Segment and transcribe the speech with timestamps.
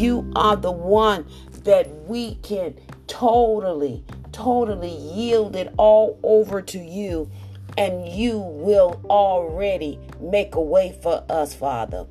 [0.00, 1.26] You are the one
[1.64, 2.74] that we can
[3.06, 4.02] totally,
[4.32, 7.30] totally yield it all over to you,
[7.76, 12.06] and you will already make a way for us, Father.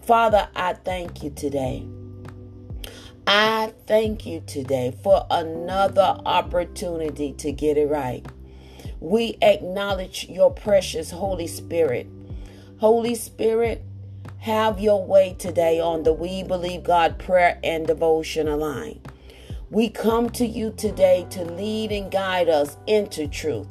[0.00, 1.86] Father, I thank you today.
[3.26, 8.24] I thank you today for another opportunity to get it right.
[8.98, 12.06] We acknowledge your precious Holy Spirit.
[12.78, 13.84] Holy Spirit,
[14.38, 19.00] have your way today on the We Believe God prayer and devotion line.
[19.70, 23.66] We come to you today to lead and guide us into truth.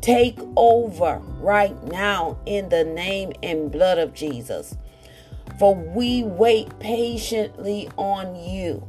[0.00, 4.76] Take over right now in the name and blood of Jesus.
[5.58, 8.88] For we wait patiently on you.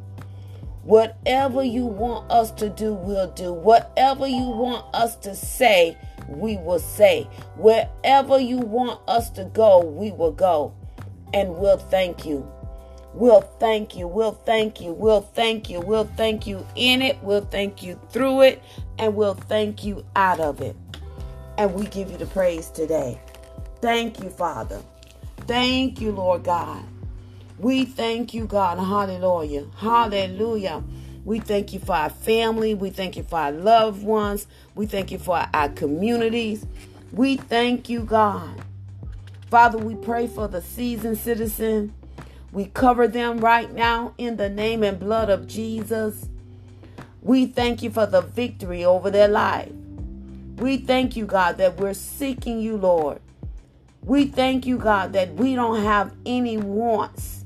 [0.84, 3.52] Whatever you want us to do, we'll do.
[3.52, 5.98] Whatever you want us to say,
[6.28, 7.24] we will say.
[7.58, 10.74] Wherever you want us to go, we will go.
[11.34, 12.50] And we'll thank you.
[13.14, 14.08] We'll thank you.
[14.08, 14.94] We'll thank you.
[14.94, 15.80] We'll thank you.
[15.80, 17.18] We'll thank you in it.
[17.24, 18.64] We'll thank you through it.
[18.98, 20.76] And we'll thank you out of it.
[21.58, 23.20] And we give you the praise today.
[23.82, 24.82] Thank you, Father.
[25.48, 26.84] Thank you, Lord God.
[27.58, 28.78] We thank you, God.
[28.78, 29.66] Hallelujah.
[29.78, 30.84] Hallelujah.
[31.26, 32.74] We thank you for our family.
[32.74, 34.48] We thank you for our loved ones.
[34.76, 36.66] We thank you for our communities.
[37.12, 38.64] We thank you, God.
[39.50, 41.94] Father, we pray for the seasoned citizen.
[42.52, 46.30] We cover them right now in the name and blood of Jesus.
[47.24, 49.72] We thank you for the victory over their life.
[50.58, 53.22] We thank you, God, that we're seeking you, Lord.
[54.04, 57.44] We thank you, God, that we don't have any wants.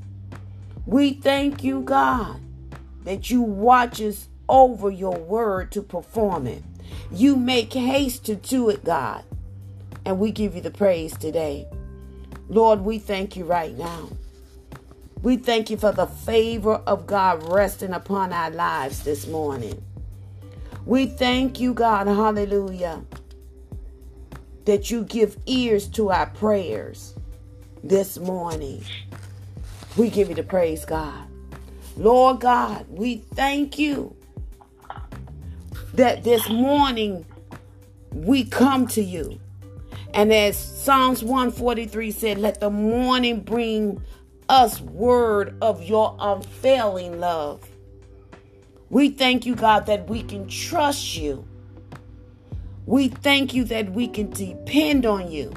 [0.85, 2.41] We thank you, God,
[3.05, 6.63] that you watches over your word to perform it.
[7.11, 9.23] You make haste to do it, God.
[10.05, 11.65] And we give you the praise today.
[12.49, 14.09] Lord, we thank you right now.
[15.22, 19.81] We thank you for the favor of God resting upon our lives this morning.
[20.85, 23.03] We thank you, God, hallelujah,
[24.66, 27.16] that you give ears to our prayers
[27.84, 28.84] this morning.
[29.96, 31.28] We give you the praise, God.
[31.96, 34.16] Lord God, we thank you
[35.94, 37.25] that this morning
[38.12, 39.40] we come to you.
[40.13, 44.01] And as Psalms 143 said, let the morning bring
[44.47, 47.68] us word of your unfailing love.
[48.90, 51.47] We thank you, God, that we can trust you.
[52.85, 55.52] We thank you that we can depend on you.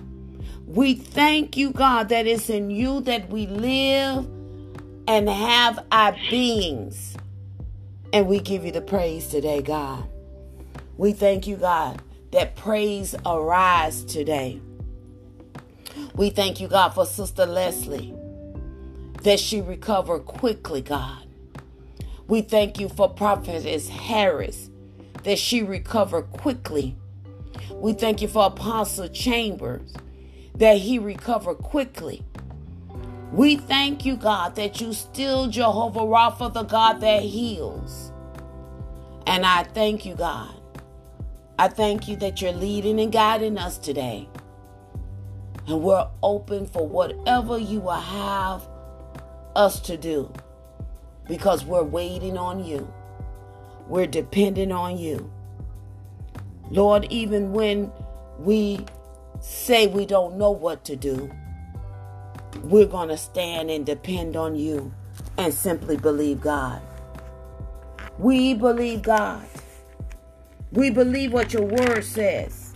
[0.66, 4.27] We thank you, God, that it's in you that we live
[5.06, 7.16] and have our beings.
[8.12, 10.09] And we give you the praise today, God.
[10.97, 12.00] We thank you, God,
[12.36, 14.60] that praise arise today.
[16.14, 18.14] We thank you, God, for Sister Leslie,
[19.22, 21.26] that she recovered quickly, God.
[22.28, 24.69] We thank you for Prophetess Harris,
[25.22, 26.94] that she recovered quickly.
[27.70, 29.94] We thank you for Apostle Chambers,
[30.56, 32.22] that he recovered quickly.
[33.32, 38.12] We thank you, God, that you still Jehovah Rapha, the God that heals.
[39.26, 40.56] And I thank you, God.
[41.59, 44.28] I thank you that you're leading and guiding us today.
[45.67, 48.69] And we're open for whatever you will have
[49.55, 50.31] us to do
[51.27, 52.93] because we're waiting on you.
[53.89, 55.33] We're depending on you.
[56.71, 57.91] Lord, even when
[58.39, 58.84] we
[59.41, 61.31] say we don't know what to do,
[62.65, 64.93] we're going to stand and depend on you
[65.39, 66.83] and simply believe God.
[68.19, 69.47] We believe God.
[70.76, 72.75] We believe what your word says.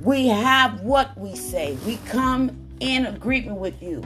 [0.00, 1.78] We have what we say.
[1.86, 4.04] We come in agreement with you.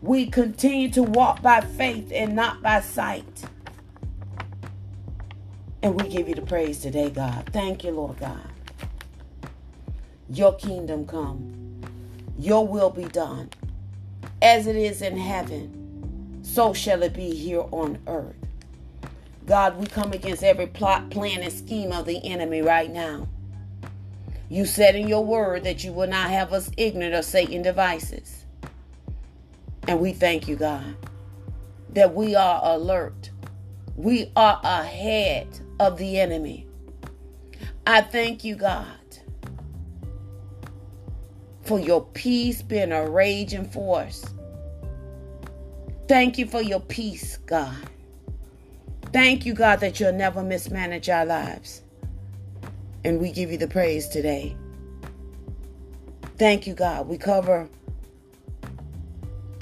[0.00, 3.44] We continue to walk by faith and not by sight.
[5.82, 7.50] And we give you the praise today, God.
[7.52, 8.48] Thank you, Lord God.
[10.30, 11.82] Your kingdom come,
[12.38, 13.50] your will be done.
[14.40, 18.43] As it is in heaven, so shall it be here on earth.
[19.46, 23.28] God, we come against every plot, plan, and scheme of the enemy right now.
[24.48, 28.44] You said in your word that you will not have us ignorant of Satan devices.
[29.86, 30.96] And we thank you, God,
[31.90, 33.30] that we are alert.
[33.96, 35.48] We are ahead
[35.78, 36.66] of the enemy.
[37.86, 38.86] I thank you, God,
[41.62, 44.24] for your peace being a raging force.
[46.08, 47.90] Thank you for your peace, God.
[49.14, 51.82] Thank you, God, that you'll never mismanage our lives.
[53.04, 54.56] And we give you the praise today.
[56.36, 57.06] Thank you, God.
[57.06, 57.68] We cover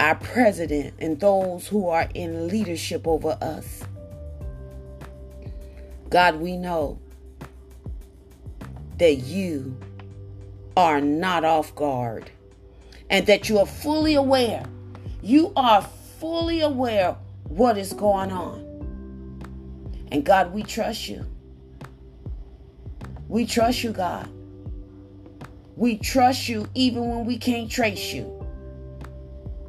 [0.00, 3.82] our president, and those who are in leadership over us.
[6.08, 6.98] God, we know
[8.96, 9.76] that you
[10.78, 12.30] are not off guard
[13.10, 14.64] and that you are fully aware.
[15.20, 15.82] You are
[16.18, 18.71] fully aware what is going on.
[20.12, 21.24] And God, we trust you.
[23.28, 24.28] We trust you, God.
[25.74, 28.46] We trust you even when we can't trace you.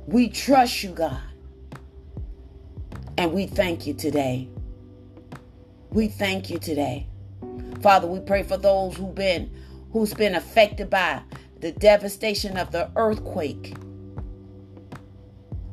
[0.05, 1.21] We trust you, God.
[3.17, 4.49] And we thank you today.
[5.91, 7.07] We thank you today.
[7.81, 9.49] Father, we pray for those who've been
[9.93, 11.21] who's been affected by
[11.61, 13.75] the devastation of the earthquake,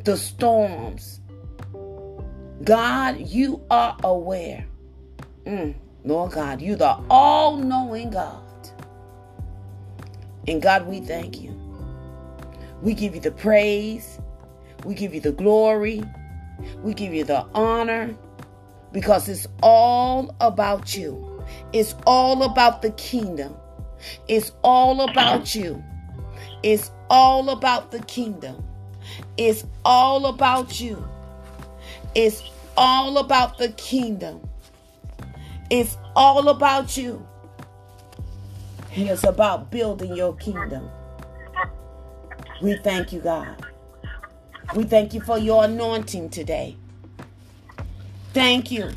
[0.05, 1.20] the storms.
[2.65, 4.67] God, you are aware.
[5.47, 5.75] Mm,
[6.05, 8.43] Lord God, you're the all knowing God.
[10.47, 11.59] And God, we thank you.
[12.83, 14.21] We give you the praise.
[14.85, 16.03] We give you the glory.
[16.83, 18.15] We give you the honor
[18.93, 21.43] because it's all about you.
[21.73, 23.57] It's all about the kingdom.
[24.29, 25.83] It's all about you.
[26.63, 28.63] It's all about the kingdom.
[29.37, 31.07] It's all about you.
[32.15, 32.43] It's
[32.77, 34.49] all about the kingdom.
[35.71, 37.27] It's all about you.
[38.95, 40.91] And it's about building your kingdom.
[42.61, 43.65] We thank you, God.
[44.75, 46.77] We thank you for your anointing today.
[48.33, 48.91] Thank you.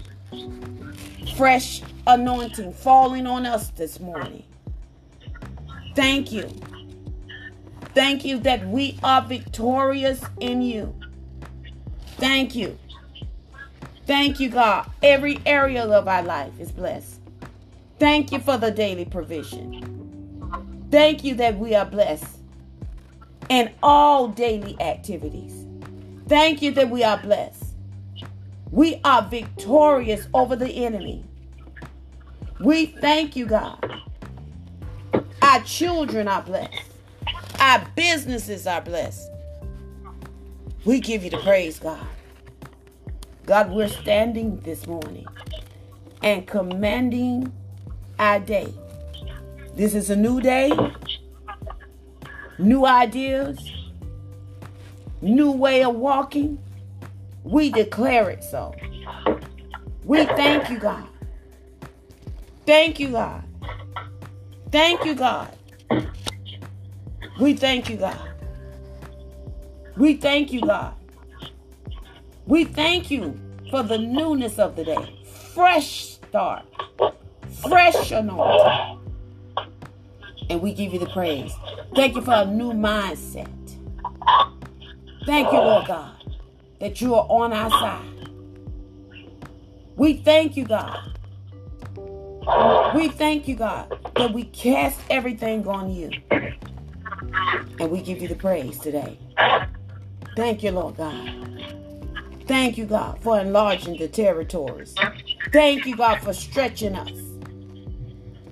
[1.35, 4.43] Fresh anointing falling on us this morning.
[5.95, 6.49] Thank you.
[7.93, 10.95] Thank you that we are victorious in you.
[12.17, 12.77] Thank you.
[14.05, 14.89] Thank you, God.
[15.01, 17.21] Every area of our life is blessed.
[17.99, 20.87] Thank you for the daily provision.
[20.91, 22.37] Thank you that we are blessed
[23.49, 25.65] in all daily activities.
[26.27, 27.63] Thank you that we are blessed.
[28.71, 31.23] We are victorious over the enemy.
[32.59, 34.01] We thank you, God.
[35.41, 36.81] Our children are blessed.
[37.59, 39.29] Our businesses are blessed.
[40.85, 42.05] We give you the praise, God.
[43.45, 45.27] God, we're standing this morning
[46.21, 47.51] and commanding
[48.17, 48.73] our day.
[49.75, 50.71] This is a new day,
[52.57, 53.59] new ideas,
[55.21, 56.57] new way of walking.
[57.43, 58.73] We declare it so.
[60.05, 61.05] We thank you, God.
[62.65, 63.43] Thank you, God.
[64.71, 65.53] Thank you, God.
[67.41, 68.29] We thank you, God.
[69.97, 70.93] We thank you, God.
[72.45, 75.19] We thank you for the newness of the day.
[75.53, 76.65] Fresh start.
[77.67, 78.99] Fresh anointing.
[80.49, 81.53] And we give you the praise.
[81.95, 83.49] Thank you for a new mindset.
[85.25, 86.15] Thank you, Lord God,
[86.79, 88.29] that you are on our side.
[89.95, 90.99] We thank you, God.
[92.93, 96.11] We thank you, God, that we cast everything on you.
[97.79, 99.17] And we give you the praise today.
[100.35, 101.43] Thank you, Lord God.
[102.45, 104.95] Thank you, God, for enlarging the territories.
[105.51, 107.11] Thank you, God, for stretching us.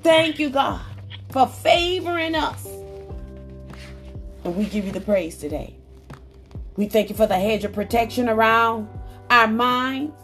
[0.01, 0.81] Thank you, God,
[1.29, 2.65] for favoring us.
[4.43, 5.75] And we give you the praise today.
[6.77, 8.89] We thank you for the hedge of protection around
[9.29, 10.15] our minds,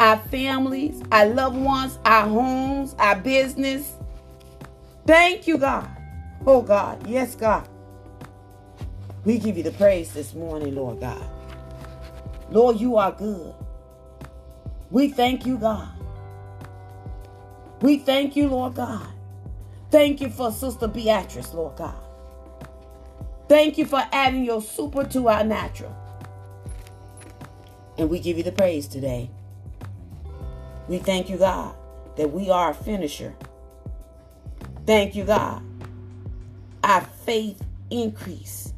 [0.00, 3.92] our families, our loved ones, our homes, our business.
[5.06, 5.88] Thank you, God.
[6.46, 7.06] Oh, God.
[7.06, 7.68] Yes, God.
[9.24, 11.22] We give you the praise this morning, Lord God.
[12.50, 13.54] Lord, you are good.
[14.90, 15.88] We thank you, God.
[17.80, 19.06] We thank you, Lord God.
[19.90, 21.94] Thank you for Sister Beatrice, Lord God.
[23.48, 25.94] Thank you for adding your super to our natural.
[27.98, 29.30] And we give you the praise today.
[30.88, 31.74] We thank you, God,
[32.16, 33.34] that we are a finisher.
[34.86, 35.62] Thank you, God.
[36.82, 38.72] Our faith increase.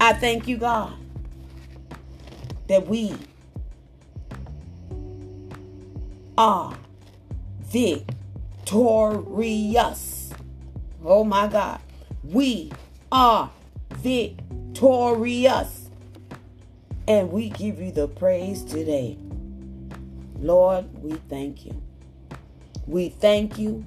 [0.00, 0.92] I thank you, God,
[2.72, 3.12] that we
[6.38, 6.74] are
[7.60, 8.70] victorious.
[11.04, 11.82] Oh my God.
[12.24, 12.72] We
[13.10, 13.50] are
[13.96, 15.90] victorious.
[17.06, 19.18] And we give you the praise today.
[20.38, 21.82] Lord, we thank you.
[22.86, 23.84] We thank you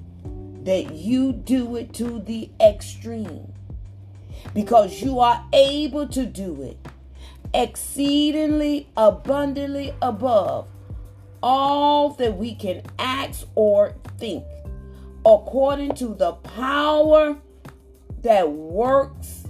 [0.62, 3.52] that you do it to the extreme
[4.54, 6.78] because you are able to do it
[7.54, 10.68] exceedingly abundantly above
[11.42, 14.44] all that we can ask or think,
[15.24, 17.36] according to the power
[18.22, 19.44] that works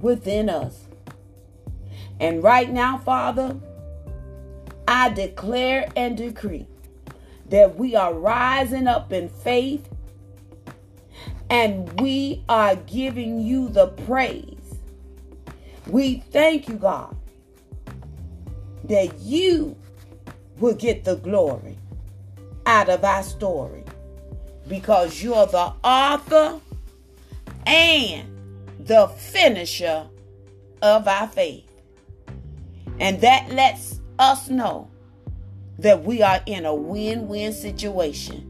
[0.00, 0.86] within us.
[2.20, 3.56] And right now, Father,
[4.86, 6.66] I declare and decree
[7.50, 9.88] that we are rising up in faith
[11.50, 14.54] and we are giving you the praise.
[15.86, 17.16] We thank you, God,
[18.88, 19.76] that you
[20.58, 21.78] will get the glory
[22.66, 23.84] out of our story
[24.66, 26.60] because you're the author
[27.66, 28.28] and
[28.80, 30.06] the finisher
[30.82, 31.64] of our faith.
[33.00, 34.90] And that lets us know
[35.78, 38.44] that we are in a win win situation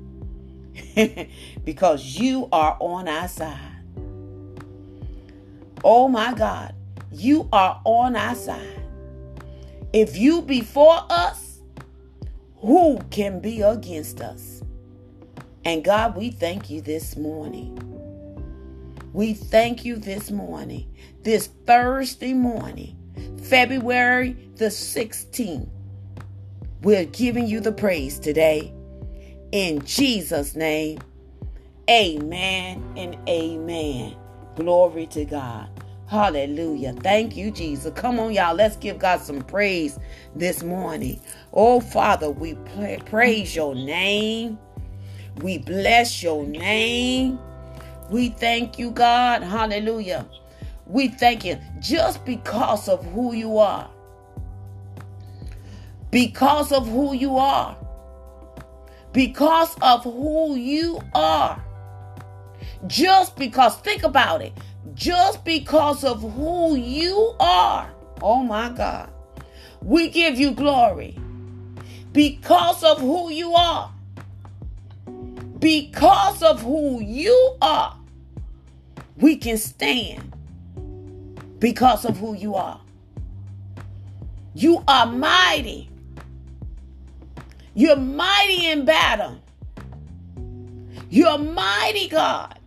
[1.64, 3.58] because you are on our side.
[5.84, 6.74] Oh my God,
[7.12, 8.87] you are on our side.
[9.98, 11.58] If you be for us,
[12.58, 14.62] who can be against us?
[15.64, 17.76] And God, we thank you this morning.
[19.12, 22.96] We thank you this morning, this Thursday morning,
[23.42, 25.68] February the 16th.
[26.82, 28.72] We're giving you the praise today.
[29.50, 31.00] In Jesus' name,
[31.90, 34.14] amen and amen.
[34.54, 35.68] Glory to God.
[36.08, 36.94] Hallelujah.
[36.94, 37.92] Thank you, Jesus.
[37.94, 38.54] Come on, y'all.
[38.54, 39.98] Let's give God some praise
[40.34, 41.20] this morning.
[41.52, 42.54] Oh, Father, we
[43.06, 44.58] praise your name.
[45.42, 47.38] We bless your name.
[48.10, 49.42] We thank you, God.
[49.42, 50.26] Hallelujah.
[50.86, 53.90] We thank you just because of who you are.
[56.10, 57.76] Because of who you are
[59.12, 61.62] because of who you are.
[62.86, 64.52] Just because, think about it,
[64.94, 67.90] just because of who you are.
[68.22, 69.10] Oh my God.
[69.82, 71.16] We give you glory
[72.12, 73.92] because of who you are.
[75.58, 77.96] Because of who you are,
[79.16, 80.32] we can stand
[81.58, 82.80] because of who you are.
[84.54, 85.90] You are mighty.
[87.74, 89.40] You're mighty in battle.
[91.10, 92.58] You're mighty God.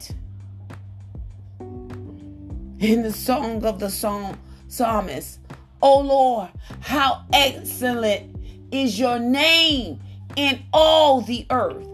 [2.82, 5.38] In the song of the song psalmist,
[5.84, 8.36] Oh Lord, how excellent
[8.72, 10.00] is your name
[10.36, 11.88] in all the earth.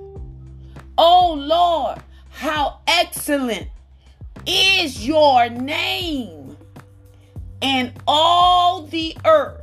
[0.97, 3.67] Oh Lord, how excellent
[4.45, 6.55] is your name
[7.59, 9.59] in all the earth.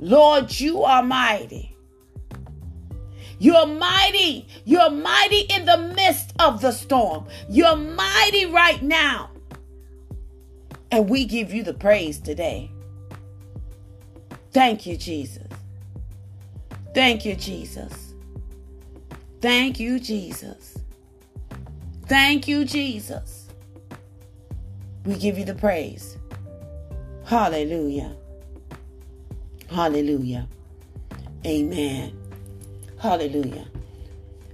[0.00, 1.71] Lord, you are mighty.
[3.42, 4.46] You're mighty.
[4.64, 7.26] You're mighty in the midst of the storm.
[7.48, 9.30] You're mighty right now.
[10.92, 12.70] And we give you the praise today.
[14.52, 15.48] Thank you, Jesus.
[16.94, 18.14] Thank you, Jesus.
[19.40, 20.78] Thank you, Jesus.
[22.06, 23.48] Thank you, Jesus.
[25.04, 26.16] We give you the praise.
[27.24, 28.14] Hallelujah.
[29.68, 30.46] Hallelujah.
[31.44, 32.21] Amen.
[33.02, 33.66] Hallelujah.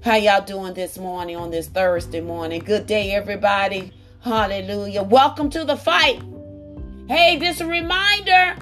[0.03, 2.63] How y'all doing this morning on this Thursday morning?
[2.65, 3.93] Good day, everybody.
[4.21, 5.03] Hallelujah.
[5.03, 6.23] Welcome to the fight.
[7.09, 8.57] Hey, this reminder.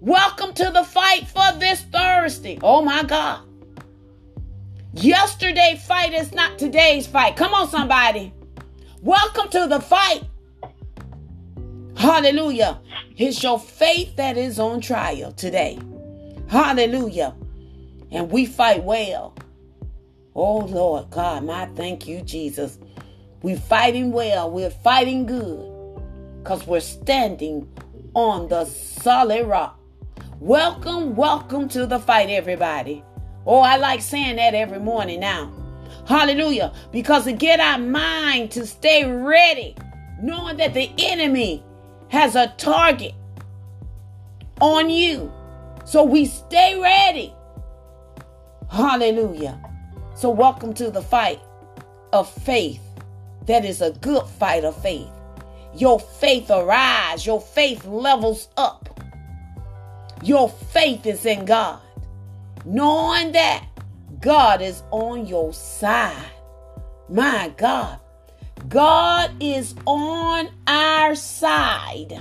[0.00, 2.58] Welcome to the fight for this Thursday.
[2.62, 3.42] Oh my God.
[4.94, 7.36] Yesterday fight is not today's fight.
[7.36, 8.32] Come on, somebody.
[9.02, 10.22] Welcome to the fight.
[11.94, 12.80] Hallelujah.
[13.18, 15.78] It's your faith that is on trial today.
[16.48, 17.34] Hallelujah.
[18.10, 19.34] And we fight well.
[20.34, 22.78] Oh Lord God, my thank you, Jesus.
[23.42, 24.50] We're fighting well.
[24.50, 25.74] We're fighting good.
[26.42, 27.68] Because we're standing
[28.14, 29.78] on the solid rock.
[30.40, 33.04] Welcome, welcome to the fight, everybody.
[33.44, 35.52] Oh, I like saying that every morning now.
[36.06, 36.72] Hallelujah.
[36.92, 39.74] Because to get our mind to stay ready,
[40.22, 41.62] knowing that the enemy
[42.08, 43.14] has a target
[44.60, 45.32] on you.
[45.84, 47.34] So we stay ready.
[48.70, 49.58] Hallelujah.
[50.14, 51.40] So, welcome to the fight
[52.12, 52.82] of faith.
[53.46, 55.08] That is a good fight of faith.
[55.74, 59.00] Your faith arise, your faith levels up.
[60.22, 61.80] Your faith is in God,
[62.64, 63.64] knowing that
[64.20, 66.26] God is on your side.
[67.08, 67.98] My God,
[68.68, 72.20] God is on our side.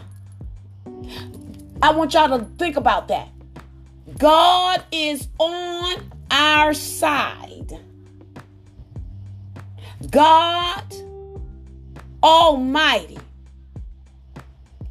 [1.81, 3.29] I want y'all to think about that.
[4.17, 7.79] God is on our side.
[10.11, 10.95] God
[12.23, 13.17] Almighty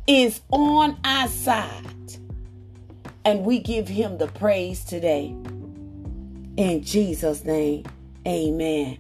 [0.06, 1.82] is on our side.
[3.24, 5.34] And we give him the praise today.
[6.56, 7.84] In Jesus' name,
[8.26, 8.98] amen.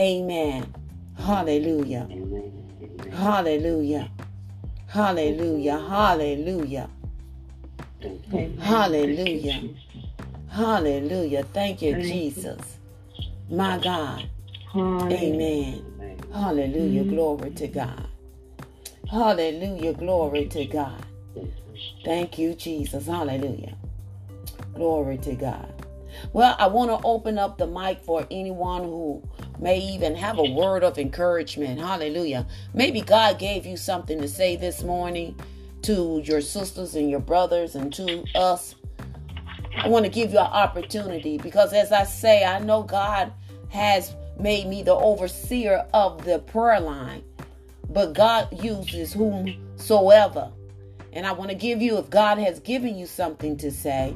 [0.00, 0.74] Amen.
[1.18, 2.08] Hallelujah.
[3.12, 4.10] Hallelujah.
[4.86, 5.78] Hallelujah.
[5.78, 6.88] Hallelujah.
[8.58, 9.60] Hallelujah.
[10.50, 11.44] Hallelujah.
[11.44, 12.60] Thank you, Jesus.
[13.48, 14.28] My God.
[14.76, 15.84] Amen.
[16.32, 17.02] Hallelujah.
[17.02, 17.14] Mm-hmm.
[17.14, 18.06] Glory to God.
[19.10, 19.92] Hallelujah.
[19.92, 21.04] Glory to God.
[22.04, 23.06] Thank you, Jesus.
[23.06, 23.76] Hallelujah.
[24.74, 25.72] Glory to God.
[26.32, 29.22] Well, I want to open up the mic for anyone who
[29.58, 31.80] may even have a word of encouragement.
[31.80, 32.46] Hallelujah.
[32.74, 35.38] Maybe God gave you something to say this morning
[35.82, 38.74] to your sisters and your brothers and to us.
[39.76, 43.32] I want to give you an opportunity because, as I say, I know God
[43.68, 47.22] has made me the overseer of the prayer line,
[47.88, 50.50] but God uses whomsoever.
[51.12, 54.14] And I want to give you, if God has given you something to say,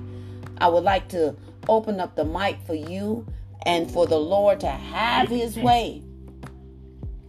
[0.59, 1.37] I would like to
[1.69, 3.27] open up the mic for you
[3.67, 6.03] and for the Lord to have his way.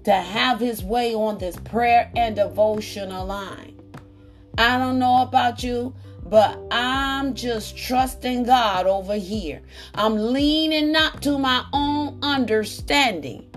[0.04, 3.80] To have his way on this prayer and devotional line.
[4.58, 9.62] I don't know about you, but I'm just trusting God over here.
[9.94, 13.50] I'm leaning not to my own understanding.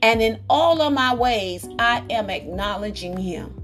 [0.00, 3.60] And in all of my ways, I am acknowledging him.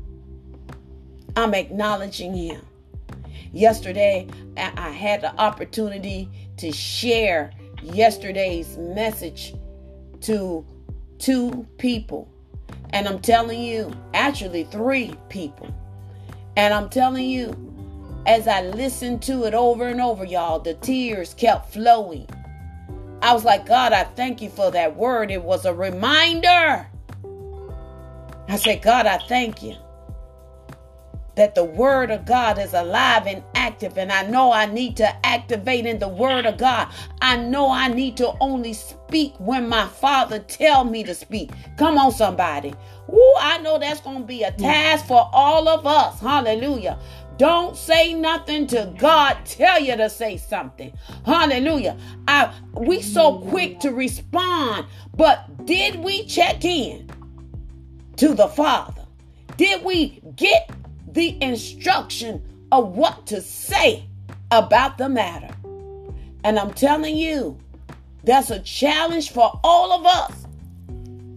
[1.36, 2.60] I'm acknowledging him.
[3.52, 7.52] Yesterday, I had the opportunity to share
[7.82, 9.54] yesterday's message
[10.22, 10.66] to
[11.18, 12.28] two people.
[12.90, 15.74] And I'm telling you, actually, three people.
[16.56, 17.69] And I'm telling you,
[18.26, 22.28] as I listened to it over and over, y'all, the tears kept flowing.
[23.22, 25.30] I was like, God, I thank you for that word.
[25.30, 26.86] It was a reminder.
[28.48, 29.76] I said, God, I thank you
[31.36, 35.26] that the word of God is alive and active and I know I need to
[35.26, 36.92] activate in the word of God.
[37.22, 41.50] I know I need to only speak when my father tell me to speak.
[41.78, 42.74] Come on somebody.
[43.06, 44.58] Woo, I know that's going to be a mm.
[44.58, 46.20] task for all of us.
[46.20, 46.98] Hallelujah.
[47.40, 49.38] Don't say nothing to God.
[49.46, 50.92] Tell you to say something.
[51.24, 51.96] Hallelujah.
[52.28, 54.84] I we so quick to respond,
[55.16, 57.10] but did we check in
[58.16, 59.06] to the Father?
[59.56, 60.70] Did we get
[61.06, 64.04] the instruction of what to say
[64.50, 65.54] about the matter.
[66.44, 67.58] And I'm telling you,
[68.24, 70.46] that's a challenge for all of us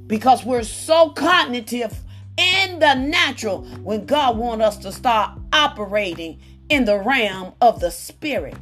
[0.07, 1.97] because we're so cognitive
[2.37, 7.91] in the natural when God wants us to start operating in the realm of the
[7.91, 8.55] spirit.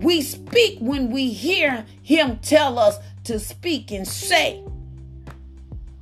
[0.00, 4.62] We speak when we hear Him tell us to speak and say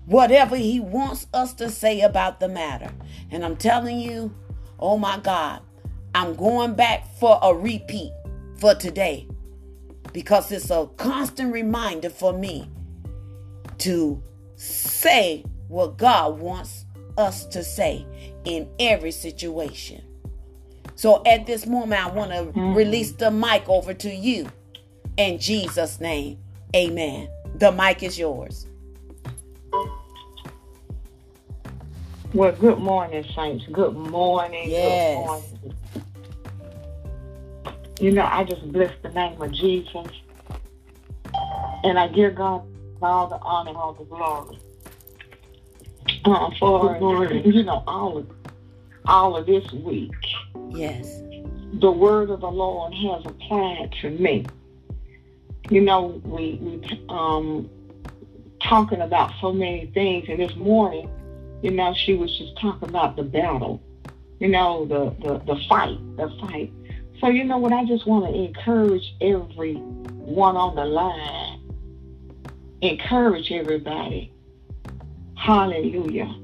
[0.06, 2.90] whatever He wants us to say about the matter.
[3.30, 4.34] And I'm telling you,
[4.78, 5.62] oh my God,
[6.14, 8.12] I'm going back for a repeat
[8.58, 9.28] for today
[10.12, 12.70] because it's a constant reminder for me
[13.78, 14.22] to
[14.56, 16.85] say what God wants
[17.18, 18.06] us to say
[18.44, 20.02] in every situation.
[20.94, 22.74] So at this moment, I want to mm-hmm.
[22.74, 24.48] release the mic over to you
[25.16, 26.38] in Jesus' name.
[26.74, 27.28] Amen.
[27.56, 28.66] The mic is yours.
[32.32, 33.64] Well, good morning, saints.
[33.72, 34.70] Good morning.
[34.70, 35.16] Yes.
[35.16, 35.74] Good morning.
[37.98, 40.06] You know, I just bless the name of Jesus.
[41.82, 42.62] And I give God
[43.00, 44.58] all the honor and all the glory.
[46.24, 48.30] Uh, for, you know, all of,
[49.06, 50.12] all of this week.
[50.70, 51.22] Yes.
[51.74, 54.46] The word of the Lord has applied to me.
[55.70, 57.68] You know, we, we um
[58.62, 61.10] talking about so many things, and this morning
[61.62, 63.82] you know, she was just talking about the battle,
[64.38, 66.72] you know, the, the, the fight, the fight.
[67.20, 71.60] So, you know what, I just want to encourage everyone on the line,
[72.82, 74.32] encourage everybody.
[75.36, 76.34] Hallelujah.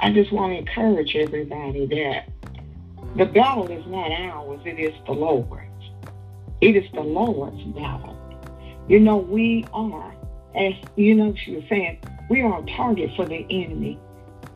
[0.00, 2.28] I just want to encourage everybody that
[3.16, 5.70] the battle is not ours, it is the Lord's.
[6.60, 8.16] It is the Lord's battle.
[8.88, 10.14] You know, we are,
[10.54, 13.98] as you know, she was saying, we are a target for the enemy.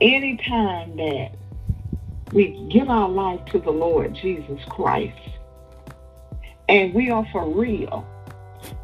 [0.01, 1.33] Anytime that
[2.33, 5.19] we give our life to the Lord Jesus Christ
[6.69, 8.07] and we are for real,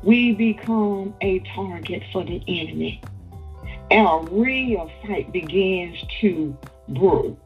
[0.02, 3.00] we become a target for the enemy.
[3.90, 6.56] And a real fight begins to
[6.88, 7.36] brew.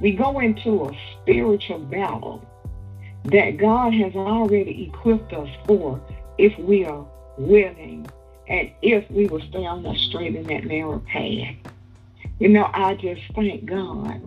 [0.00, 2.44] We go into a spiritual battle
[3.24, 6.00] that God has already equipped us for
[6.38, 7.04] if we are
[7.38, 8.06] willing
[8.48, 11.56] and if we will stay on that straight and that narrow path.
[12.38, 14.22] You know, I just thank God.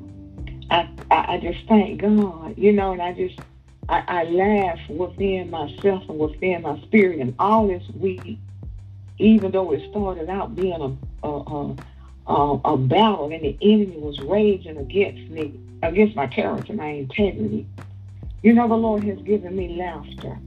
[0.71, 3.39] I, I, I just thank God, you know, and I just,
[3.89, 8.39] I, I laugh within myself and within my spirit and all this week.
[9.19, 11.75] even though it started out being a, a, a,
[12.27, 17.67] a, a battle and the enemy was raging against me, against my character, my integrity,
[18.43, 20.37] you know, the Lord has given me laughter.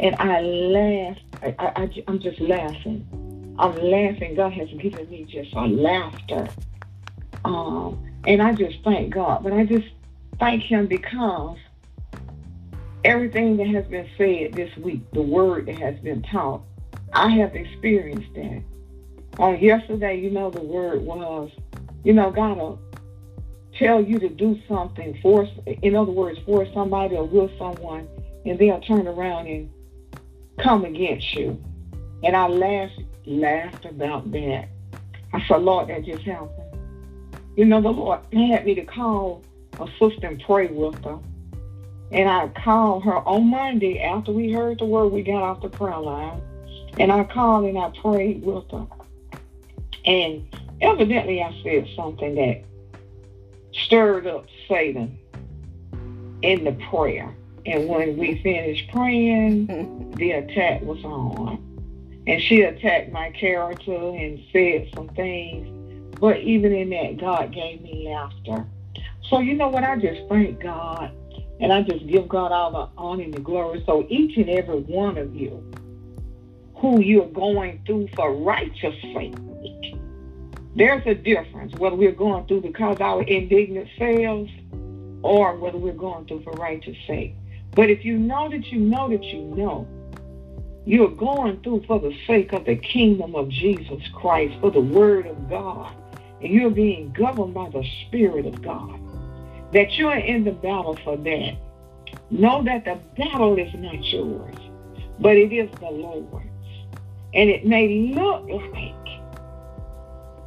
[0.00, 1.18] And I laugh.
[1.42, 3.06] I, I, I'm just laughing.
[3.58, 4.34] I'm laughing.
[4.34, 6.48] God has given me just a laughter.
[7.44, 9.44] Um, and I just thank God.
[9.44, 9.88] But I just
[10.40, 11.58] thank Him because
[13.04, 16.62] everything that has been said this week, the word that has been taught,
[17.12, 18.62] I have experienced that.
[19.38, 21.50] On yesterday, you know, the word was,
[22.02, 22.80] you know, God will
[23.76, 28.08] tell you to do something for, in other words, for somebody or with someone,
[28.46, 29.70] and they'll turn around and
[30.58, 31.62] come against you.
[32.22, 34.68] And I laughed, laughed about that.
[35.32, 36.50] I said, Lord, that just happened.
[37.56, 39.42] You know, the Lord had me to call
[39.80, 41.18] a sister and pray with her.
[42.10, 45.68] And I called her on Monday after we heard the word, we got off the
[45.68, 46.40] prayer line.
[46.98, 48.86] And I called and I prayed with her.
[50.04, 50.46] And
[50.80, 52.62] evidently I said something that
[53.72, 55.18] stirred up Satan
[56.42, 57.34] in the prayer.
[57.66, 61.58] And when we finished praying, the attack was on.
[62.26, 65.70] And she attacked my character and said some things.
[66.20, 68.66] But even in that, God gave me laughter.
[69.28, 69.84] So, you know what?
[69.84, 71.10] I just thank God
[71.60, 73.82] and I just give God all the honor and the glory.
[73.86, 75.64] So, each and every one of you
[76.76, 79.34] who you're going through for righteous sake,
[80.76, 84.50] there's a difference whether we're going through because our indignant fails
[85.22, 87.34] or whether we're going through for righteous sake.
[87.74, 89.86] But if you know that you know that you know,
[90.84, 95.26] you're going through for the sake of the kingdom of Jesus Christ, for the word
[95.26, 95.94] of God,
[96.42, 99.00] and you're being governed by the Spirit of God,
[99.74, 101.56] that you're in the battle for that.
[102.30, 104.54] Know that the battle is not yours,
[105.18, 106.48] but it is the Lord's.
[107.34, 108.94] And it may look like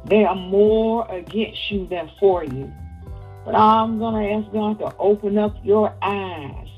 [0.06, 2.72] there are more against you than for you.
[3.44, 6.68] But I'm going to ask God to open up your eyes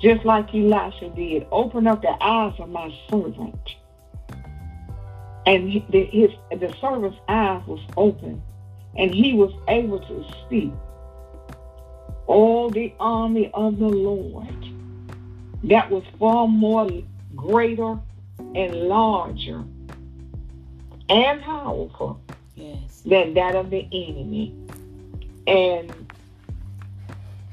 [0.00, 1.46] just like Elisha did.
[1.50, 3.58] Open up the eyes of my servant.
[5.46, 8.40] And his, the servant's eyes was open,
[8.96, 10.72] and he was able to see
[12.30, 14.54] all the army of the Lord
[15.64, 16.88] that was far more
[17.34, 17.98] greater
[18.54, 19.64] and larger
[21.08, 22.20] and powerful
[22.54, 23.02] yes.
[23.04, 24.54] than that of the enemy.
[25.48, 25.92] And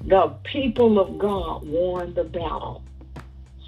[0.06, 2.84] the people of God won the battle.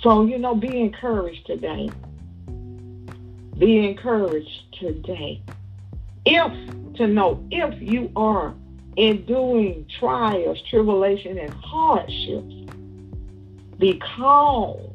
[0.01, 1.89] So, you know, be encouraged today.
[3.57, 5.41] Be encouraged today.
[6.23, 6.53] If,
[6.97, 8.53] to know, if you are
[8.99, 12.53] enduring trials, tribulation, and hardships
[13.77, 14.91] because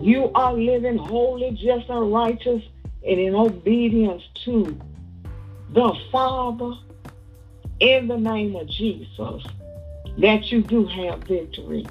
[0.00, 2.62] you are living holy, just, and righteous,
[3.06, 4.78] and in obedience to
[5.70, 6.72] the Father,
[7.80, 9.44] in the name of Jesus,
[10.16, 11.86] that you do have victory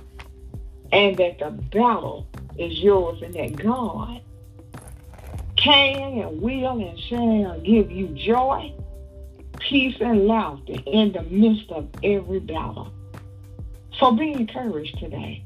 [0.91, 4.19] and that the battle is yours and that God
[5.58, 8.73] can and will and shall give you joy,
[9.69, 12.91] peace, and laughter in the midst of every battle.
[13.99, 15.43] So be encouraged today.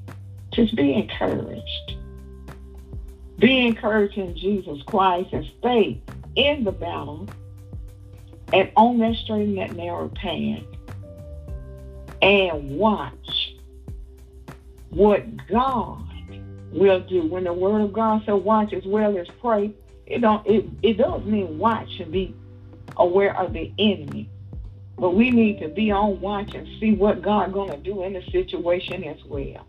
[0.52, 1.96] Just be encouraged.
[3.38, 6.02] Be encouraged in Jesus Christ and stay
[6.36, 7.28] in the battle
[8.52, 10.64] and on that straight and that narrow path
[12.22, 13.56] and watch
[14.90, 16.04] what God
[16.72, 17.28] will do.
[17.28, 19.72] When the word of God says watch as well as pray,
[20.06, 22.36] it don't it, it does mean watch and be
[23.00, 24.30] aware of the enemy.
[24.98, 28.22] But we need to be on watch and see what God gonna do in the
[28.32, 29.66] situation as well.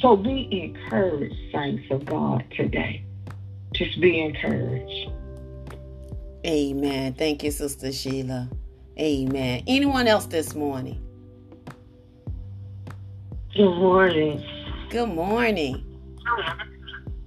[0.00, 3.04] So be encouraged, saints of God, today.
[3.72, 5.10] Just be encouraged.
[6.44, 7.14] Amen.
[7.14, 8.48] Thank you, Sister Sheila.
[8.98, 9.62] Amen.
[9.66, 11.00] Anyone else this morning?
[13.54, 14.44] Good morning.
[14.90, 15.84] Good morning.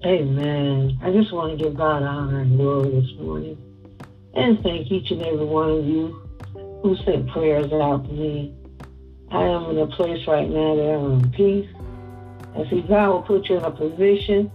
[0.06, 1.00] Amen.
[1.02, 3.71] I just want to give God honor and glory this morning
[4.34, 6.22] and thank each and every one of you
[6.82, 8.56] who sent prayers out to me.
[9.30, 11.70] I am in a place right now that I'm in peace.
[12.56, 14.52] I see God will put you in a position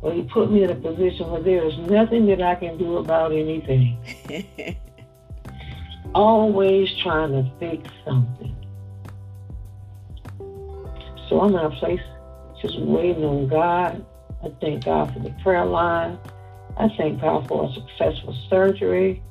[0.00, 2.98] where He put me in a position where there is nothing that I can do
[2.98, 3.98] about anything.
[6.14, 8.54] Always trying to fix something.
[11.28, 12.00] So I'm in a place
[12.60, 14.04] just waiting on God.
[14.44, 16.18] I thank God for the prayer line.
[16.76, 19.22] I thank God for a successful surgery.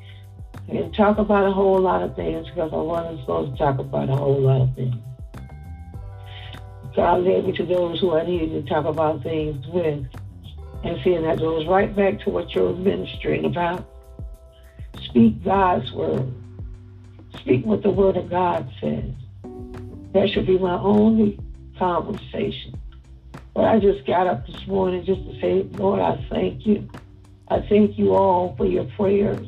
[0.67, 4.09] And talk about a whole lot of things because I wasn't supposed to talk about
[4.09, 4.95] a whole lot of things.
[6.95, 10.07] God led me to those who I needed to talk about things with.
[10.83, 13.87] And seeing that goes right back to what you're ministering about.
[15.03, 16.33] Speak God's word.
[17.39, 19.11] Speak what the word of God says.
[20.13, 21.39] That should be my only
[21.77, 22.79] conversation.
[23.53, 26.87] But I just got up this morning just to say, Lord, I thank you.
[27.47, 29.47] I thank you all for your prayers.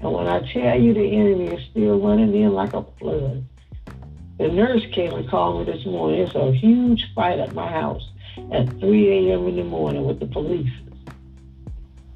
[0.00, 3.44] And when I tell you the enemy is still running in like a flood,
[4.38, 6.20] the nurse came and called me this morning.
[6.20, 8.08] It's a huge fight at my house
[8.52, 9.48] at 3 a.m.
[9.48, 10.70] in the morning with the police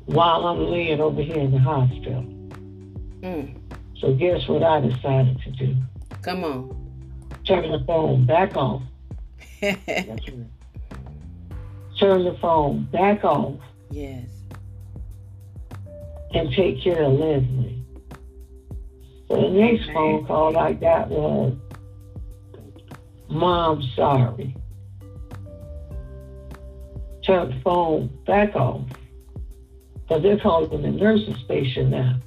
[0.07, 2.23] while I'm laying over here in the hospital.
[3.23, 3.57] Mm.
[3.99, 5.77] So guess what I decided to do?
[6.23, 6.79] Come on.
[7.45, 8.87] Turn the phone back on.
[11.99, 13.59] Turn the phone back off.
[13.91, 14.32] Yes.
[16.35, 17.85] And take care of Leslie.
[19.29, 21.55] So the next phone call I got was,
[23.29, 24.57] Mom, sorry.
[27.25, 28.83] Turn the phone back off.
[29.95, 32.19] Because they're calling the nursing station now.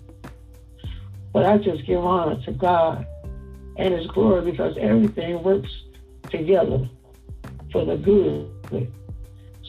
[1.33, 3.05] But I just give honor to God
[3.77, 5.69] and His glory because everything works
[6.29, 6.89] together
[7.71, 8.91] for the good.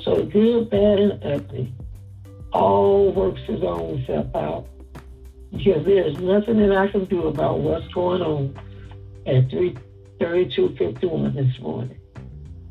[0.04, 1.74] So good, bad, and ugly
[2.56, 4.66] all works His own self out.
[5.52, 8.58] Because there's nothing that I can do about what's going on
[9.26, 11.98] at 33251 this morning.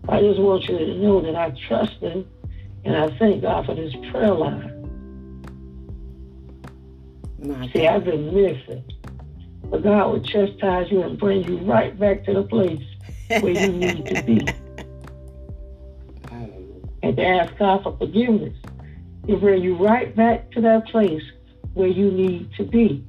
[0.07, 2.27] I just want you to know that I trust Him
[2.83, 4.71] and I thank God for this prayer line.
[7.39, 7.95] My See, God.
[7.95, 8.83] I've been missing.
[9.65, 12.83] But God will chastise you and bring you right back to the place
[13.27, 14.47] where you need to be.
[17.01, 18.55] and to ask God for forgiveness.
[19.27, 21.23] He'll bring you right back to that place
[21.73, 23.05] where you need to be.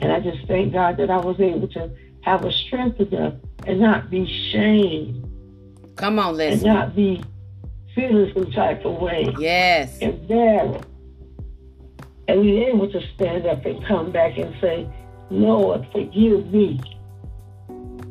[0.00, 1.90] And I just thank God that I was able to
[2.22, 3.34] have a strength enough
[3.66, 5.26] and not be shamed.
[5.96, 6.68] Come on, Leslie.
[6.68, 7.22] And not be
[7.94, 9.34] feeling some type of way.
[9.38, 9.98] Yes.
[9.98, 10.86] Embarrassed
[12.30, 14.88] and be able to stand up and come back and say,
[15.30, 16.80] Lord, forgive me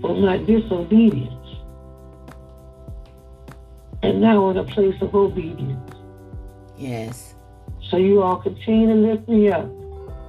[0.02, 1.34] for my disobedience.
[4.04, 5.88] And now in a place of obedience.
[6.80, 7.36] Yes.
[7.89, 9.68] So you all continue to lift me up.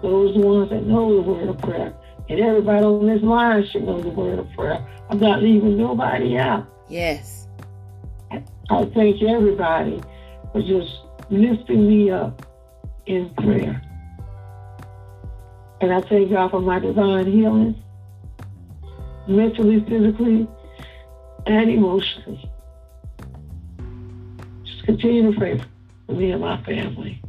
[0.02, 1.94] Those ones that know the word of prayer.
[2.28, 4.84] And everybody on this line should know the word of prayer.
[5.08, 6.66] I'm not leaving nobody out.
[6.88, 7.48] Yes.
[8.30, 10.00] I thank everybody
[10.52, 10.90] for just
[11.30, 12.46] lifting me up
[13.06, 13.82] in prayer.
[15.80, 17.82] And I thank God for my divine healing,
[19.26, 20.48] mentally, physically,
[21.46, 22.50] and emotionally.
[24.64, 25.66] Just continue to pray for
[26.12, 27.20] me and my family.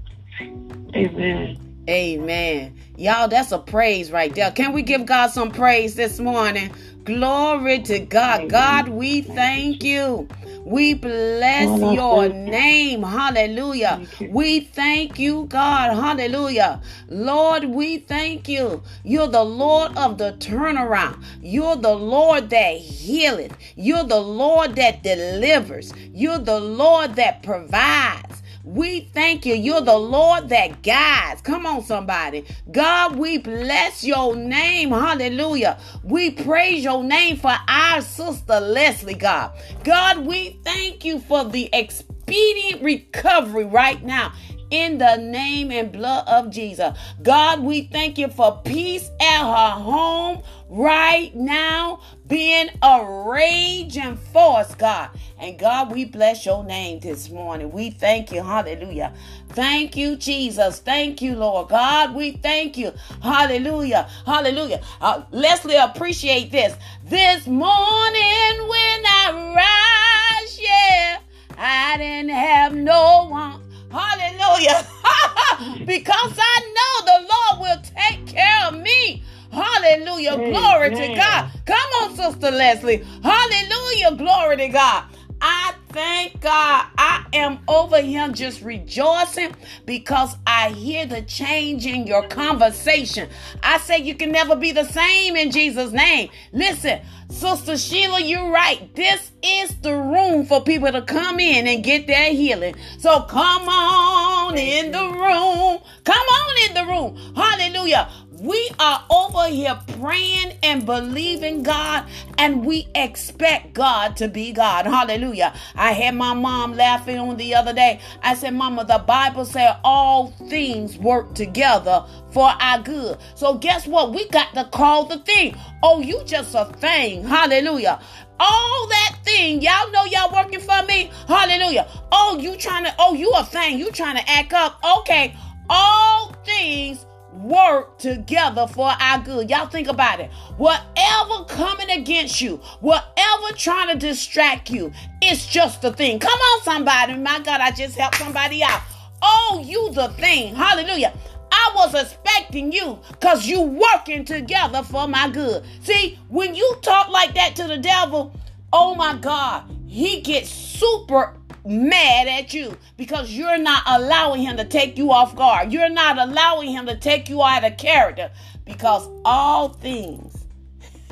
[0.95, 1.85] Amen.
[1.89, 2.77] Amen.
[2.97, 4.51] Y'all, that's a praise right there.
[4.51, 6.71] Can we give God some praise this morning?
[7.03, 8.49] Glory to God.
[8.49, 10.27] God, we thank you.
[10.63, 13.01] We bless your name.
[13.01, 14.03] Hallelujah.
[14.29, 15.95] We thank you, God.
[15.95, 16.81] Hallelujah.
[17.09, 18.83] Lord, we thank you.
[19.03, 21.23] You're the Lord of the turnaround.
[21.41, 23.57] You're the Lord that healeth.
[23.75, 25.91] You're the Lord that delivers.
[26.13, 28.20] You're the Lord that provides.
[28.63, 29.55] We thank you.
[29.55, 31.41] You're the Lord that guides.
[31.41, 32.45] Come on, somebody.
[32.71, 34.91] God, we bless your name.
[34.91, 35.79] Hallelujah.
[36.03, 39.53] We praise your name for our sister Leslie, God.
[39.83, 44.33] God, we thank you for the expedient recovery right now
[44.71, 46.97] in the name and blood of Jesus.
[47.21, 54.73] God, we thank you for peace at her home right now, being a raging force,
[54.75, 55.09] God.
[55.37, 57.71] And God, we bless your name this morning.
[57.71, 58.41] We thank you.
[58.41, 59.13] Hallelujah.
[59.49, 60.79] Thank you, Jesus.
[60.79, 61.69] Thank you, Lord.
[61.69, 62.93] God, we thank you.
[63.21, 64.09] Hallelujah.
[64.25, 64.81] Hallelujah.
[65.01, 66.75] Uh, Leslie, appreciate this.
[67.03, 71.19] This morning when I rise, yeah,
[71.57, 74.87] I didn't have no one Hallelujah.
[75.85, 79.23] because I know the Lord will take care of me.
[79.51, 80.33] Hallelujah.
[80.33, 80.53] Amen.
[80.53, 81.51] Glory to God.
[81.65, 83.03] Come on, Sister Leslie.
[83.23, 84.15] Hallelujah.
[84.17, 85.05] Glory to God.
[85.41, 86.85] I thank God.
[86.97, 93.29] I am over here just rejoicing because I hear the change in your conversation.
[93.63, 96.29] I say you can never be the same in Jesus' name.
[96.53, 98.93] Listen, Sister Sheila, you're right.
[98.95, 102.75] This is the room for people to come in and get their healing.
[102.99, 105.79] So come on in the room.
[106.03, 107.35] Come on in the room.
[107.35, 108.09] Hallelujah.
[108.41, 112.07] We are over here praying and believing God,
[112.39, 114.87] and we expect God to be God.
[114.87, 115.53] Hallelujah.
[115.75, 117.99] I had my mom laughing on the other day.
[118.23, 123.19] I said, Mama, the Bible said all things work together for our good.
[123.35, 124.11] So guess what?
[124.11, 125.55] We got to call the thing.
[125.83, 127.23] Oh, you just a thing.
[127.23, 128.01] Hallelujah
[128.43, 129.61] all that thing.
[129.61, 131.11] Y'all know y'all working for me.
[131.27, 131.87] Hallelujah.
[132.11, 133.77] Oh, you trying to, oh, you a thing.
[133.77, 134.79] You trying to act up.
[135.01, 135.35] Okay.
[135.69, 139.49] All things work together for our good.
[139.49, 140.31] Y'all think about it.
[140.57, 144.91] Whatever coming against you, whatever trying to distract you,
[145.21, 146.19] it's just the thing.
[146.19, 147.15] Come on, somebody.
[147.15, 148.81] My God, I just helped somebody out.
[149.21, 150.55] Oh, you the thing.
[150.55, 151.13] Hallelujah.
[151.51, 155.63] I was expecting you because you working together for my good.
[155.83, 158.33] See, when you talk like that to the devil,
[158.71, 161.35] oh my God, he gets super
[161.65, 165.71] mad at you because you're not allowing him to take you off guard.
[165.71, 168.31] You're not allowing him to take you out of character
[168.65, 170.45] because all things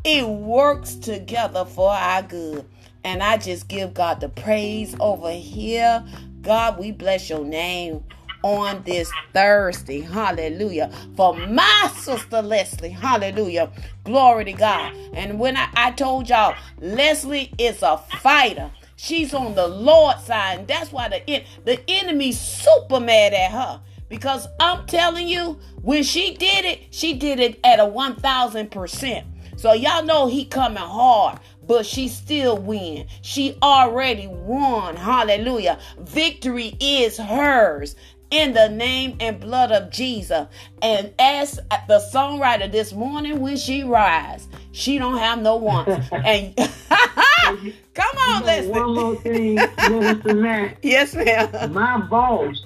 [0.05, 2.65] it works together for our good.
[3.03, 6.05] And I just give God the praise over here.
[6.41, 8.03] God, we bless your name
[8.44, 10.00] on this Thursday.
[10.00, 10.92] Hallelujah.
[11.16, 12.90] For my sister Leslie.
[12.90, 13.72] Hallelujah.
[14.04, 14.94] Glory to God.
[15.14, 18.70] And when I, I told y'all, Leslie is a fighter.
[18.96, 20.59] She's on the Lord's side.
[20.59, 23.80] And that's why the, the enemy's super mad at her.
[24.11, 29.24] Because I'm telling you, when she did it, she did it at a 1000%.
[29.57, 33.07] So y'all know he coming hard but she still win.
[33.22, 34.96] She already won.
[34.96, 35.78] Hallelujah.
[36.00, 37.96] Victory is hers
[38.35, 40.49] in the name and blood of Jesus.
[40.83, 46.09] And as the songwriter this morning when she rise, she don't have no wants.
[46.12, 46.57] and
[47.94, 50.79] come on, you know, One more thing, Minister Mack.
[50.83, 51.73] Yes, ma'am.
[51.73, 52.61] My boss,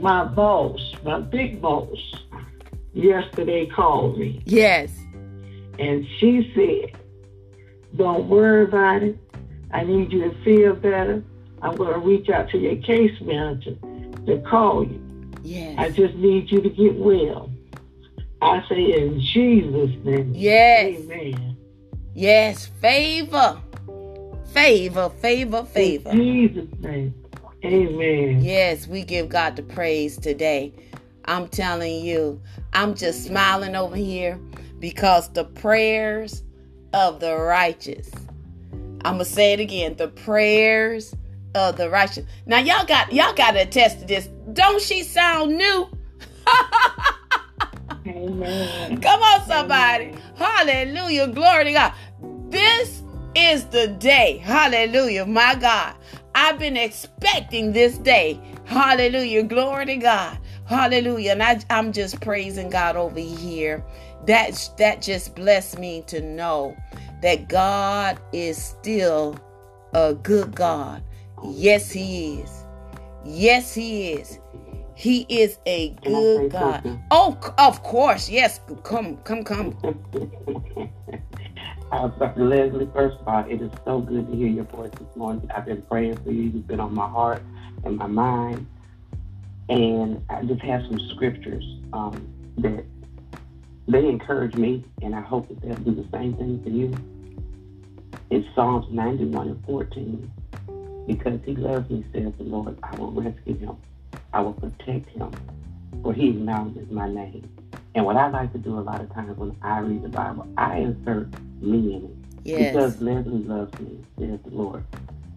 [0.00, 1.98] my boss, my big boss,
[2.92, 4.42] yesterday called me.
[4.46, 4.90] Yes.
[5.78, 7.00] And she said,
[7.94, 9.16] Don't worry about it.
[9.70, 11.22] I need you to feel better.
[11.62, 13.76] I'm going to reach out to your case manager
[14.26, 15.00] to call you.
[15.42, 15.76] Yes.
[15.78, 17.50] I just need you to get well.
[18.40, 20.32] I say in Jesus' name.
[20.34, 21.00] Yes.
[21.00, 21.56] Amen.
[22.14, 22.66] Yes.
[22.80, 23.60] Favor.
[24.54, 26.10] Favor, favor, favor.
[26.10, 27.14] In Jesus' name.
[27.64, 28.44] Amen.
[28.44, 30.72] Yes, we give God the praise today.
[31.24, 32.40] I'm telling you,
[32.72, 34.38] I'm just smiling over here
[34.78, 36.44] because the prayers
[36.92, 38.10] of the righteous.
[39.04, 39.96] I'm gonna say it again.
[39.96, 41.16] The prayers
[41.54, 42.26] of the righteous.
[42.46, 44.28] Now y'all got y'all got to attest to this.
[44.52, 45.88] Don't she sound new?
[48.06, 49.00] Amen.
[49.00, 50.04] Come on, somebody.
[50.04, 50.22] Amen.
[50.36, 51.28] Hallelujah.
[51.28, 51.92] Glory to God.
[52.50, 53.02] This
[53.34, 54.38] is the day.
[54.38, 55.26] Hallelujah.
[55.26, 55.96] My God.
[56.34, 58.40] I've been expecting this day.
[58.64, 59.44] Hallelujah.
[59.44, 60.38] Glory to God.
[60.66, 61.32] Hallelujah.
[61.32, 63.84] And I, I'm just praising God over here.
[64.26, 66.76] That, that just blessed me to know
[67.22, 69.38] that God is still
[69.94, 71.02] a good God.
[71.50, 72.64] Yes, He is.
[73.24, 74.38] Yes, He is.
[74.94, 76.82] He is a good God.
[76.82, 77.02] Something?
[77.10, 78.28] Oh, of course.
[78.28, 78.60] Yes.
[78.84, 79.76] Come, come, come.
[81.92, 82.44] uh, Dr.
[82.44, 85.50] Leslie, first of all, it is so good to hear your voice this morning.
[85.54, 86.42] I've been praying for you.
[86.42, 87.42] You've been on my heart
[87.84, 88.66] and my mind.
[89.68, 92.28] And I just have some scriptures um,
[92.58, 92.84] that
[93.88, 96.92] they encourage me, and I hope that they'll do the same thing for you.
[98.30, 100.30] It's Psalms 91 and 14.
[101.06, 103.76] Because he loves me, says the Lord, I will rescue him.
[104.32, 105.30] I will protect him,
[106.02, 107.48] for he acknowledges my name.
[107.94, 110.48] And what I like to do a lot of times when I read the Bible,
[110.56, 111.28] I insert
[111.60, 112.16] me in it.
[112.44, 112.72] Yes.
[112.72, 114.84] Because Leslie loves me, says the Lord.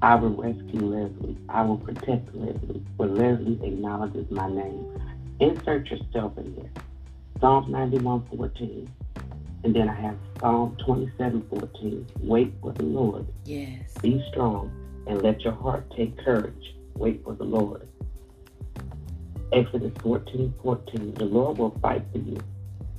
[0.01, 1.37] I will rescue Leslie.
[1.49, 4.85] I will protect Leslie, for Leslie acknowledges my name.
[5.39, 6.71] Insert yourself in there.
[7.39, 8.89] Psalms 91 14.
[9.63, 12.07] And then I have Psalm 27 14.
[12.21, 13.27] Wait for the Lord.
[13.45, 13.93] Yes.
[14.01, 14.71] Be strong
[15.07, 16.75] and let your heart take courage.
[16.95, 17.87] Wait for the Lord.
[19.53, 21.13] Exodus 14, 14.
[21.13, 22.37] The Lord will fight for you.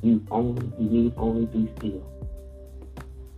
[0.03, 2.03] You only you need only be still.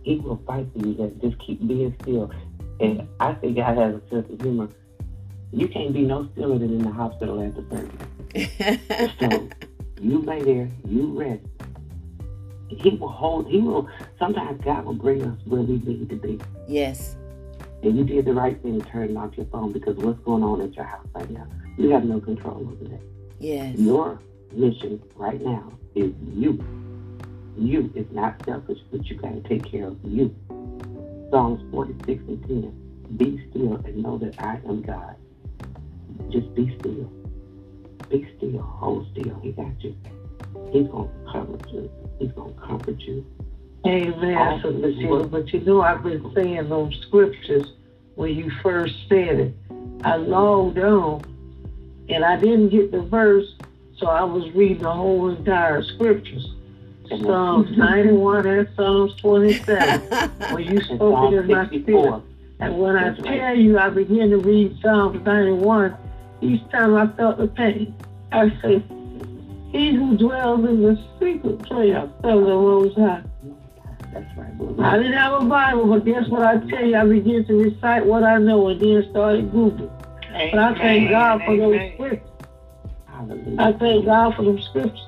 [0.03, 0.93] He will fight for you.
[0.95, 2.31] That just keep being still.
[2.79, 4.69] And I think God has a sense of humor.
[5.51, 9.11] You can't be no stiller than in the hospital at the surgery.
[9.19, 9.49] so
[10.01, 11.43] you lay there, you rest.
[12.69, 13.49] He will hold.
[13.49, 13.89] He will.
[14.17, 16.39] Sometimes God will bring us where we need to be.
[16.67, 17.17] Yes.
[17.83, 20.73] And you did the right thing turning off your phone because what's going on at
[20.75, 23.01] your house right now, you have no control over that.
[23.39, 23.75] Yes.
[23.77, 24.19] Your
[24.53, 26.63] mission right now is you.
[27.57, 30.35] You is not selfish, but you got to take care of you.
[31.31, 33.17] Psalms 46 and 10.
[33.17, 35.15] Be still and know that I am God.
[36.29, 37.11] Just be still.
[38.09, 39.39] be still, hold still.
[39.41, 39.95] He got you.
[40.71, 41.91] He's gonna cover you.
[42.19, 43.25] He's gonna comfort you.
[43.85, 45.27] Amen, Sister Sheila.
[45.27, 47.65] But you know, I've been saying those scriptures
[48.15, 49.53] when you first said it.
[50.03, 51.21] I logged on
[52.09, 53.55] and I didn't get the verse,
[53.97, 56.47] so I was reading the whole entire scriptures.
[57.07, 60.01] Psalms 91 and Psalms 27.
[60.51, 62.23] when you spoke it in my spirit.
[62.59, 65.97] And when I tell you I begin to read Psalms 91,
[66.41, 67.95] each time I felt the pain,
[68.31, 68.83] I said,
[69.71, 73.23] He who dwells in the secret place of the Most High.
[74.13, 74.51] That's right.
[74.79, 76.97] I didn't have a Bible, but guess what I tell you?
[76.97, 79.89] I began to recite what I know and then started Googling.
[80.51, 82.27] But I thank God for those scriptures.
[83.59, 85.07] I thank God for those scriptures.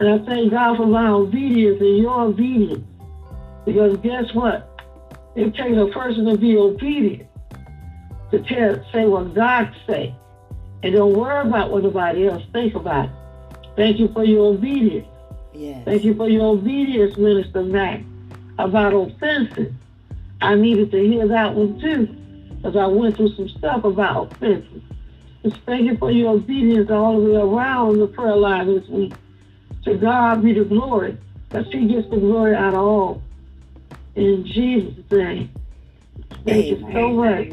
[0.00, 2.84] And I thank God for my obedience and your obedience.
[3.64, 4.68] Because guess what?
[5.36, 7.28] It takes a person to be obedient
[8.32, 10.14] to tell, say what God say.
[10.82, 13.04] And don't worry about what nobody else think about.
[13.06, 13.10] it.
[13.76, 15.06] Thank you for your obedience.
[15.54, 15.84] Yes.
[15.84, 18.00] Thank you for your obedience, Minister Mack,
[18.58, 19.72] about offenses.
[20.40, 22.06] I needed to hear that one too,
[22.56, 24.82] because I went through some stuff about offenses.
[25.42, 29.12] Just thank you for your obedience all the way around the prayer line this week.
[29.84, 33.22] To God be the glory, because He gets the glory out of all.
[34.14, 35.50] In Jesus' name.
[36.44, 37.48] Thank you so much.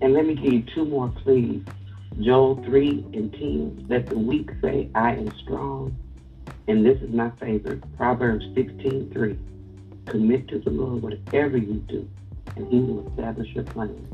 [0.00, 1.62] And let me give you two more, please.
[2.20, 3.86] Joel 3 and 10.
[3.88, 5.96] Let the weak say, I am strong.
[6.66, 7.82] And this is my favorite.
[7.96, 9.38] Proverbs 16 3.
[10.10, 12.08] Commit to the Lord whatever you do,
[12.56, 14.06] and He will establish your plan.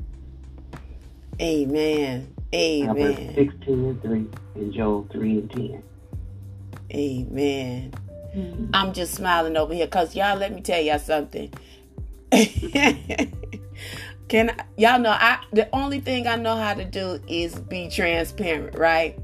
[1.41, 2.35] Amen.
[2.55, 2.95] Amen.
[2.95, 5.83] Proverbs 16 and 3 and Joel 3 and 10.
[6.93, 7.93] Amen.
[8.37, 8.71] Mm-hmm.
[8.75, 11.53] I'm just smiling over here because y'all, let me tell y'all something.
[14.29, 17.89] Can I, y'all know I the only thing I know how to do is be
[17.89, 19.19] transparent, right?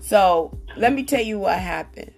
[0.00, 2.10] So let me tell you what happened.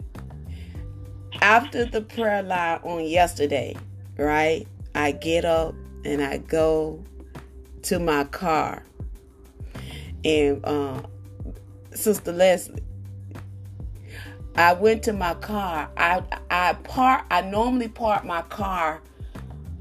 [1.42, 3.76] After the prayer line on yesterday,
[4.16, 4.66] right?
[4.94, 5.74] I get up
[6.04, 7.04] and I go
[7.82, 8.82] to my car.
[10.24, 11.02] And uh,
[11.92, 12.82] Sister Leslie,
[14.56, 15.90] I went to my car.
[15.96, 17.26] I I park.
[17.30, 19.02] I normally park my car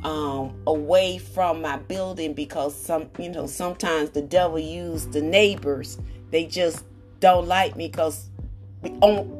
[0.03, 5.97] um, away from my building because some you know sometimes the devil use the neighbors.
[6.29, 6.83] They just
[7.21, 8.29] don't like me because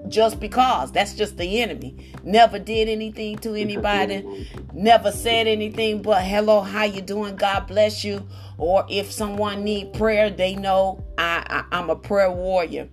[0.08, 2.14] just because that's just the enemy.
[2.24, 4.48] Never did anything to anybody.
[4.74, 7.36] Never said anything but hello, how you doing?
[7.36, 8.28] God bless you.
[8.58, 12.90] Or if someone need prayer, they know I, I I'm a prayer warrior.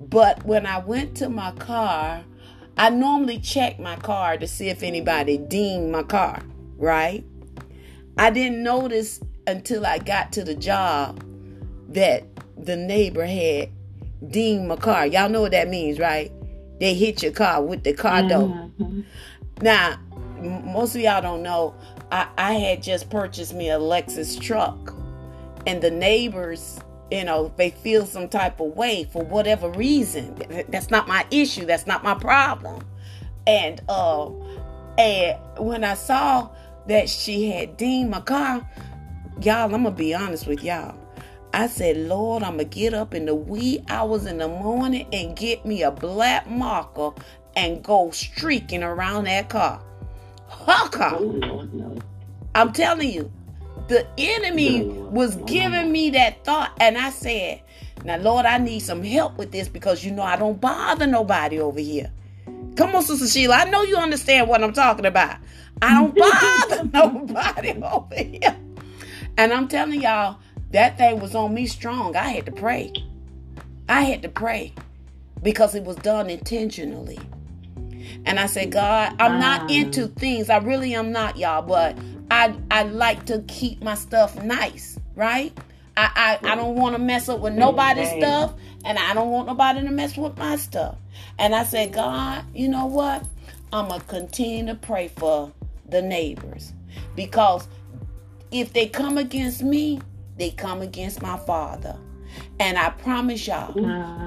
[0.00, 2.24] But when I went to my car,
[2.76, 6.42] I normally check my car to see if anybody dinged my car,
[6.76, 7.24] right?
[8.16, 11.24] I didn't notice until I got to the job
[11.88, 12.24] that
[12.56, 13.70] the neighbor had
[14.30, 15.06] dinged my car.
[15.06, 16.32] Y'all know what that means, right?
[16.80, 18.48] They hit your car with the car door.
[18.48, 19.00] Mm-hmm.
[19.62, 19.98] Now,
[20.40, 21.74] most of y'all don't know,
[22.12, 24.94] I, I had just purchased me a Lexus truck,
[25.66, 30.36] and the neighbors you know, they feel some type of way for whatever reason.
[30.68, 31.64] That's not my issue.
[31.64, 32.82] That's not my problem.
[33.46, 34.30] And uh,
[34.98, 36.50] and when I saw
[36.86, 38.68] that she had dinged my car,
[39.40, 40.97] y'all, I'm gonna be honest with y'all.
[41.52, 45.36] I said, Lord, I'm gonna get up in the wee hours in the morning and
[45.36, 47.10] get me a black marker
[47.56, 49.82] and go streaking around that car.
[50.48, 51.18] Her car.
[51.20, 51.98] Oh,
[52.54, 53.32] I'm telling you,
[53.88, 57.62] the enemy was giving me that thought, and I said,
[58.04, 61.58] Now, Lord, I need some help with this because you know I don't bother nobody
[61.60, 62.12] over here.
[62.76, 63.56] Come on, Sister Sheila.
[63.56, 65.38] I know you understand what I'm talking about.
[65.82, 66.14] I don't
[66.70, 68.56] bother nobody over here.
[69.36, 70.38] And I'm telling y'all,
[70.70, 72.16] that thing was on me strong.
[72.16, 72.92] I had to pray.
[73.88, 74.74] I had to pray
[75.42, 77.18] because it was done intentionally.
[78.24, 79.66] And I said, God, I'm not ah.
[79.68, 80.50] into things.
[80.50, 81.96] I really am not, y'all, but
[82.30, 85.56] I I like to keep my stuff nice, right?
[85.96, 88.54] I I, I don't want to mess up with nobody's stuff,
[88.84, 90.96] and I don't want nobody to mess with my stuff.
[91.38, 93.24] And I said, God, you know what?
[93.72, 95.52] I'm gonna continue to pray for
[95.88, 96.72] the neighbors
[97.14, 97.68] because
[98.50, 100.00] if they come against me,
[100.38, 101.96] they come against my father.
[102.60, 103.74] And I promise y'all,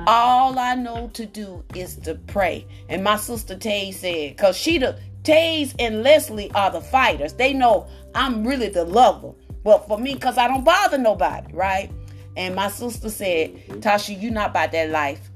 [0.07, 2.65] all I know to do is to pray.
[2.89, 7.33] And my sister Tay said, because she the Taze and Leslie are the fighters.
[7.33, 9.33] They know I'm really the lover.
[9.63, 11.91] But for me, because I don't bother nobody, right?
[12.35, 15.29] And my sister said, Tasha, you not about that life.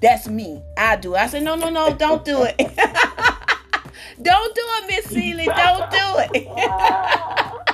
[0.00, 0.62] That's me.
[0.78, 1.14] I do.
[1.14, 2.56] I said, no, no, no, don't do it.
[4.22, 5.46] don't do it, Miss Seeley.
[5.46, 5.98] Don't do
[6.34, 7.52] it.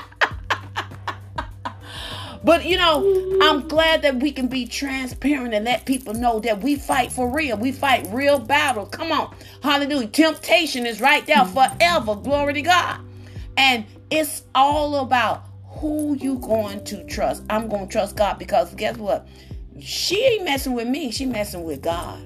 [2.45, 6.61] But you know, I'm glad that we can be transparent and let people know that
[6.61, 7.57] we fight for real.
[7.57, 8.87] We fight real battle.
[8.87, 9.35] Come on.
[9.63, 10.09] Hallelujah.
[10.09, 12.17] Temptation is right there forever.
[12.17, 13.01] Glory to God.
[13.57, 17.45] And it's all about who you going to trust.
[17.51, 19.27] I'm going to trust God because guess what?
[19.81, 21.11] She ain't messing with me.
[21.11, 22.21] She messing with God.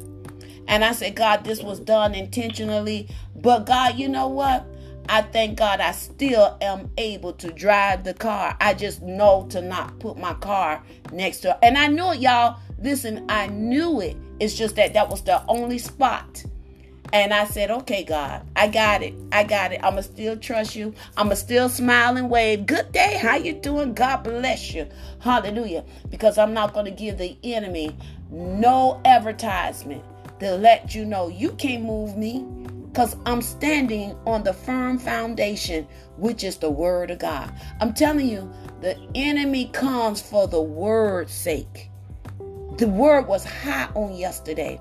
[0.69, 3.09] And I said, God, this was done intentionally.
[3.35, 4.67] But God, you know what?
[5.09, 8.57] I thank God I still am able to drive the car.
[8.61, 10.83] I just know to not put my car
[11.13, 11.59] next to her.
[11.63, 12.59] And I knew it, y'all.
[12.81, 14.17] Listen, I knew it.
[14.41, 16.45] It's just that that was the only spot.
[17.13, 19.15] And I said, okay, God, I got it.
[19.31, 19.81] I got it.
[19.83, 20.93] I'ma still trust you.
[21.17, 22.67] I'ma still smile and wave.
[22.67, 23.19] Good day.
[23.21, 23.95] How you doing?
[23.95, 24.89] God bless you.
[25.21, 25.85] Hallelujah.
[26.11, 27.97] Because I'm not gonna give the enemy
[28.31, 30.03] no advertisement
[30.41, 32.45] to let you know you can't move me
[32.89, 37.53] because I'm standing on the firm foundation, which is the word of God.
[37.81, 41.91] I'm telling you, the enemy comes for the word's sake.
[42.79, 44.81] The word was hot on yesterday,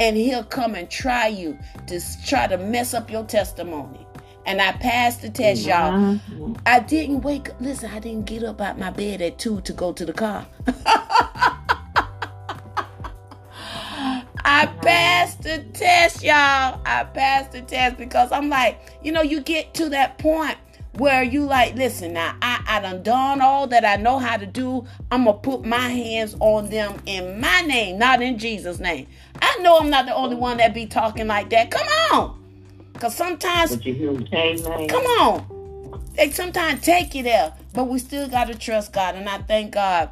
[0.00, 4.06] and he'll come and try you to try to mess up your testimony.
[4.46, 6.18] And I passed the test, y'all.
[6.66, 7.60] I didn't wake up.
[7.60, 10.46] Listen, I didn't get up out my bed at two to go to the car.
[14.48, 16.80] I passed the test, y'all.
[16.86, 20.56] I passed the test because I'm like, you know, you get to that point
[20.98, 24.46] where you like, listen, now I, I done done all that I know how to
[24.46, 24.86] do.
[25.10, 29.08] I'm gonna put my hands on them in my name, not in Jesus' name.
[29.42, 31.72] I know I'm not the only one that be talking like that.
[31.72, 32.44] Come on.
[33.00, 33.72] Cause sometimes
[34.88, 36.02] come on.
[36.14, 37.52] They sometimes take you there.
[37.74, 39.16] But we still gotta trust God.
[39.16, 40.08] And I thank God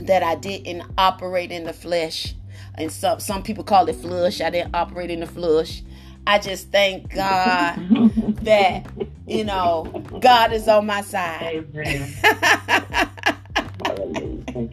[0.00, 2.34] that I didn't operate in the flesh
[2.78, 4.40] and some some people call it flush.
[4.40, 5.82] I didn't operate in the flush.
[6.26, 7.78] I just thank God
[8.42, 8.86] that
[9.26, 9.84] you know
[10.20, 11.66] God is on my side.
[13.86, 14.72] Thank.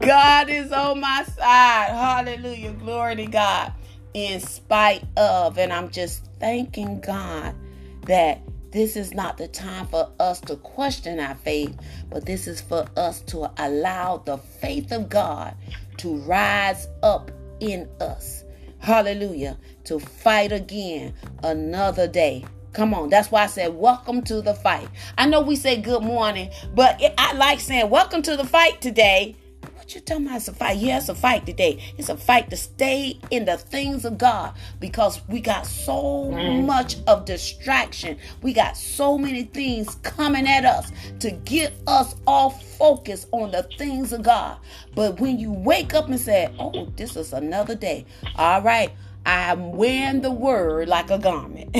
[0.00, 1.88] God is on my side.
[1.90, 2.72] Hallelujah.
[2.72, 3.72] Glory to God.
[4.14, 7.54] In spite of, and I'm just thanking God
[8.02, 8.40] that
[8.74, 11.78] this is not the time for us to question our faith,
[12.10, 15.54] but this is for us to allow the faith of God
[15.98, 18.42] to rise up in us.
[18.80, 19.56] Hallelujah.
[19.84, 21.14] To fight again
[21.44, 22.44] another day.
[22.72, 23.10] Come on.
[23.10, 24.88] That's why I said, Welcome to the fight.
[25.16, 29.36] I know we say good morning, but I like saying, Welcome to the fight today
[29.84, 30.36] what you talking about?
[30.36, 30.78] It's a fight.
[30.78, 31.78] Yeah, it's a fight today.
[31.98, 36.64] It's a fight to stay in the things of God because we got so mm.
[36.64, 38.16] much of distraction.
[38.40, 43.64] We got so many things coming at us to get us off focus on the
[43.76, 44.56] things of God.
[44.94, 48.06] But when you wake up and say, Oh, this is another day.
[48.36, 48.90] All right.
[49.26, 51.72] I'm wearing the word like a garment.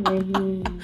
[0.00, 0.80] mm-hmm.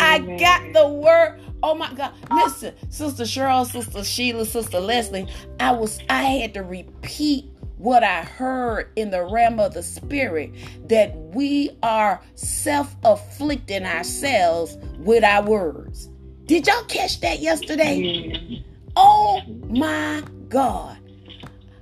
[0.00, 2.12] I got the word Oh my God.
[2.30, 5.26] Listen, Sister Cheryl, Sister Sheila, Sister Leslie,
[5.58, 7.46] I was I had to repeat
[7.78, 10.52] what I heard in the realm of the spirit
[10.88, 16.10] that we are self-afflicting ourselves with our words.
[16.44, 18.62] Did y'all catch that yesterday?
[18.94, 20.98] Oh my God.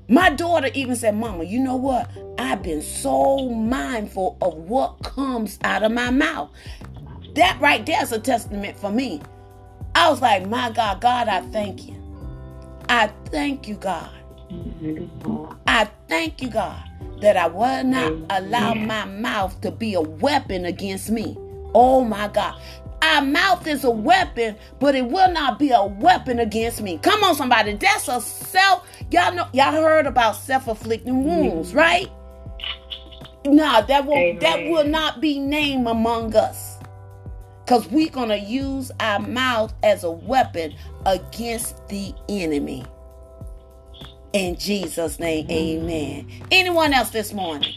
[0.06, 2.08] My daughter even said, Mama, you know what?
[2.38, 6.50] I've been so mindful of what comes out of my mouth.
[7.34, 9.20] That right there is a testament for me.
[9.94, 11.96] I was like, my God, God, I thank you.
[12.88, 14.10] I thank you, God.
[15.66, 16.82] I thank you, God,
[17.20, 21.36] that I will not allow my mouth to be a weapon against me.
[21.74, 22.60] Oh my God.
[23.02, 26.98] Our mouth is a weapon, but it will not be a weapon against me.
[26.98, 27.74] Come on, somebody.
[27.74, 28.86] That's a self.
[29.10, 29.48] Y'all know.
[29.52, 32.08] Y'all heard about self-afflicting wounds, right?
[33.44, 34.38] Nah, that will Amen.
[34.38, 36.71] that will not be named among us.
[37.64, 40.74] Because we're going to use our mouth as a weapon
[41.06, 42.84] against the enemy.
[44.32, 46.28] In Jesus' name, amen.
[46.50, 47.74] Anyone else this morning?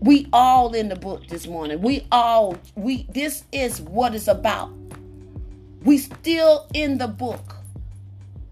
[0.00, 1.80] We all in the book this morning.
[1.80, 4.72] We all, we, this is what it's about.
[5.84, 7.56] We still in the book.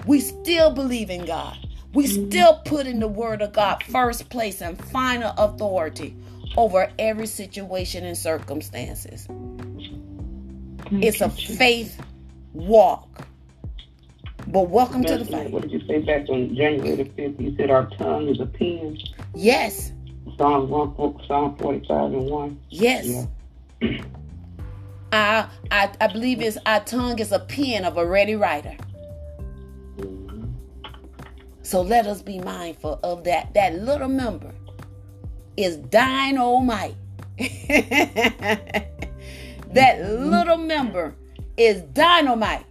[0.06, 1.58] We still believe in God.
[1.92, 2.28] We mm-hmm.
[2.28, 6.14] still put in the word of God first place and final authority
[6.60, 9.26] over every situation and circumstances.
[10.90, 11.98] It's a faith
[12.52, 13.08] walk.
[14.46, 15.52] But welcome to the fight.
[15.52, 17.40] What did you say back on January the 5th?
[17.40, 18.98] You said our tongue is a pen.
[19.34, 19.92] Yes.
[20.36, 22.60] Psalm, 1, Psalm 45 and 1.
[22.68, 23.26] Yes.
[23.80, 24.02] Yeah.
[25.12, 28.76] I, I, I believe it's our tongue is a pen of a ready writer.
[29.96, 30.44] Mm-hmm.
[31.62, 34.52] So let us be mindful of that, that little member
[35.56, 36.96] is dynamite.
[39.72, 41.14] That little member
[41.56, 42.66] is dynamite.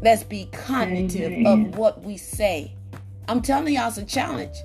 [0.00, 2.72] Let's be cognitive of what we say.
[3.28, 4.56] I'm telling y'all, it's a challenge.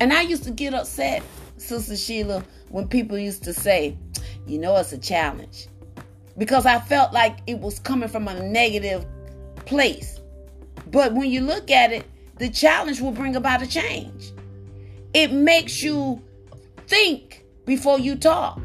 [0.00, 1.22] And I used to get upset,
[1.58, 3.96] Sister Sheila, when people used to say,
[4.46, 5.68] you know, it's a challenge.
[6.38, 9.04] Because I felt like it was coming from a negative
[9.66, 10.18] place.
[10.90, 12.06] But when you look at it,
[12.36, 14.32] the challenge will bring about a change.
[15.14, 16.22] It makes you
[16.86, 18.60] think before you talk.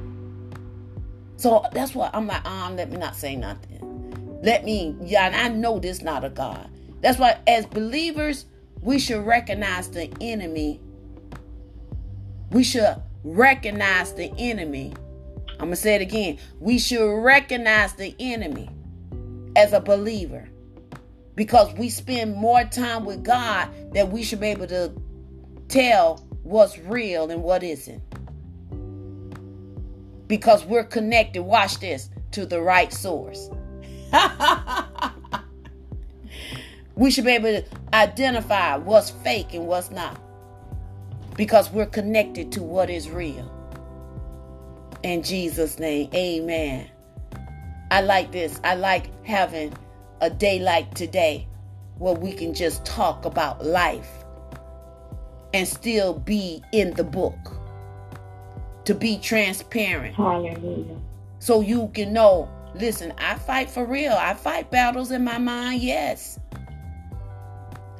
[1.37, 4.39] So that's why I'm like, um, let me not say nothing.
[4.43, 6.69] Let me, yeah, and I know this not a God.
[7.01, 8.45] That's why as believers,
[8.81, 10.79] we should recognize the enemy.
[12.51, 14.93] We should recognize the enemy.
[15.51, 16.39] I'm gonna say it again.
[16.59, 18.69] We should recognize the enemy
[19.55, 20.49] as a believer.
[21.35, 24.93] Because we spend more time with God that we should be able to
[25.67, 28.01] tell what's real and what isn't
[30.27, 33.49] because we're connected, watch this, to the right source.
[36.95, 37.63] we should be able to
[37.93, 40.19] identify what's fake and what's not
[41.35, 43.51] because we're connected to what is real.
[45.03, 46.89] In Jesus' name, amen.
[47.91, 48.59] I like this.
[48.63, 49.73] I like having
[50.21, 51.47] a day like today
[51.99, 54.22] where we can just talk about life
[55.53, 57.37] and still be in the book
[58.85, 60.97] to be transparent Hallelujah.
[61.39, 65.81] so you can know listen i fight for real i fight battles in my mind
[65.81, 66.39] yes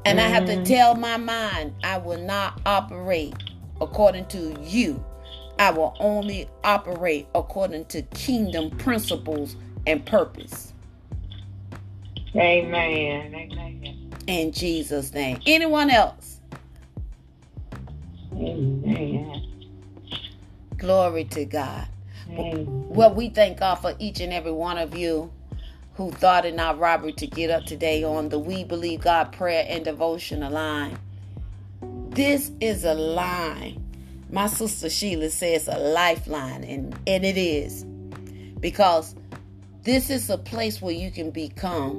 [0.05, 0.65] and i have to Mhm.
[0.65, 3.33] tell my mind i will not operate
[3.79, 5.03] according to you
[5.59, 9.55] i will only operate according to kingdom principles
[9.87, 10.73] and purpose
[12.35, 13.33] Amen.
[13.35, 14.11] Amen.
[14.27, 16.32] in jesus name anyone else
[18.37, 19.41] Amen.
[20.77, 21.87] glory to god
[22.29, 22.85] Amen.
[22.89, 25.31] Well, we thank God for each and every one of you
[25.95, 29.65] who thought it not robbery to get up today on the We Believe God prayer
[29.67, 30.97] and devotional line.
[32.09, 33.79] This is a line.
[34.31, 37.83] My sister Sheila says a lifeline, and, and it is.
[38.59, 39.15] Because
[39.83, 41.97] this is a place where you can become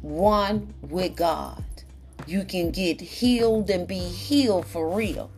[0.00, 1.62] one with God.
[2.26, 5.30] You can get healed and be healed for real.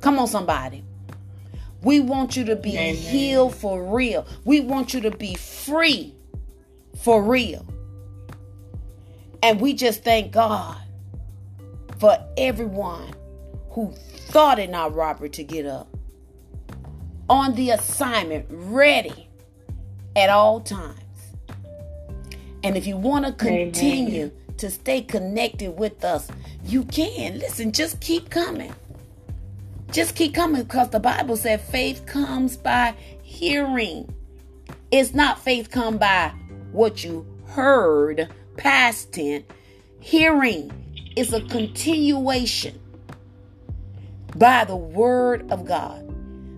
[0.00, 0.84] Come on, somebody.
[1.82, 2.94] We want you to be Amen.
[2.94, 4.26] healed for real.
[4.44, 6.14] We want you to be free
[7.02, 7.66] for real.
[9.42, 10.76] And we just thank God
[11.98, 13.14] for everyone
[13.70, 15.88] who thought it not robbery to get up
[17.28, 19.28] on the assignment, ready
[20.16, 20.96] at all times.
[22.62, 23.32] And if you want to
[24.22, 24.32] Amen.
[24.60, 26.28] To stay connected with us,
[26.64, 27.38] you can.
[27.38, 28.74] Listen, just keep coming.
[29.90, 34.14] Just keep coming because the Bible said faith comes by hearing.
[34.90, 36.32] It's not faith come by
[36.72, 39.44] what you heard, past tense.
[39.98, 40.70] Hearing
[41.16, 42.78] is a continuation
[44.36, 46.06] by the word of God.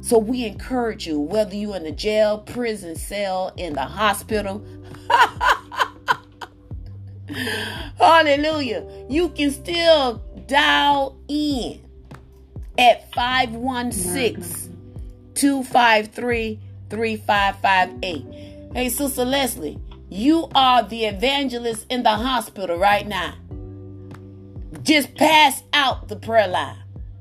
[0.01, 4.65] So we encourage you, whether you're in the jail, prison cell, in the hospital,
[7.99, 11.81] hallelujah, you can still dial in
[12.79, 14.77] at 516
[15.35, 16.61] 253
[16.91, 18.73] 3558.
[18.75, 19.79] Hey, Sister Leslie,
[20.09, 23.35] you are the evangelist in the hospital right now.
[24.83, 26.77] Just pass out the prayer line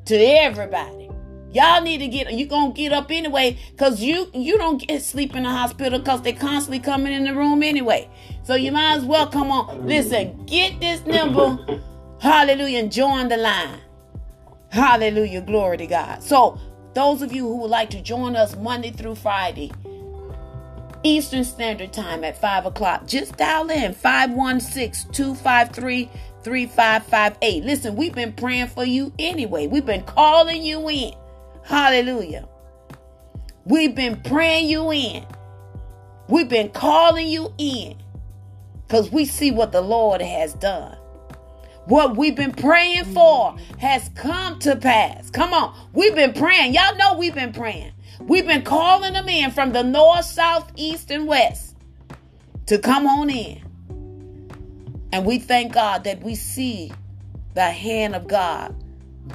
[0.06, 1.10] to everybody.
[1.54, 5.36] Y'all need to get you gonna get up anyway, cause you you don't get sleep
[5.36, 8.10] in the hospital cause they constantly coming in the room anyway.
[8.44, 9.88] So you might as well come on.
[9.88, 11.80] Listen, get this number,
[12.20, 13.80] hallelujah, and join the line.
[14.70, 15.42] Hallelujah.
[15.42, 16.24] Glory to God.
[16.24, 16.58] So,
[16.94, 19.72] those of you who would like to join us Monday through Friday,
[21.04, 26.10] Eastern Standard Time at 5 o'clock, just dial in 516 253
[26.44, 27.64] 3558.
[27.64, 29.68] Listen, we've been praying for you anyway.
[29.68, 31.14] We've been calling you in.
[31.64, 32.48] Hallelujah.
[33.66, 35.26] We've been praying you in.
[36.28, 37.98] We've been calling you in
[38.92, 40.98] because we see what the Lord has done.
[41.86, 45.30] What we've been praying for has come to pass.
[45.30, 45.74] Come on.
[45.94, 46.74] We've been praying.
[46.74, 47.94] Y'all know we've been praying.
[48.20, 51.78] We've been calling them in from the north, south, east, and west
[52.66, 53.62] to come on in.
[55.14, 56.92] And we thank God that we see
[57.54, 58.76] the hand of God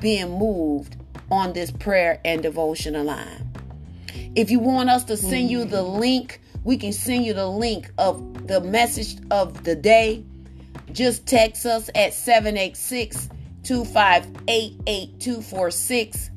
[0.02, 0.96] being moved
[1.30, 3.50] on this prayer and devotional line.
[4.34, 7.92] If you want us to send you the link, we can send you the link
[7.96, 10.24] of the message of the day.
[10.90, 13.28] Just text us at 786
[13.62, 16.30] 258 8246.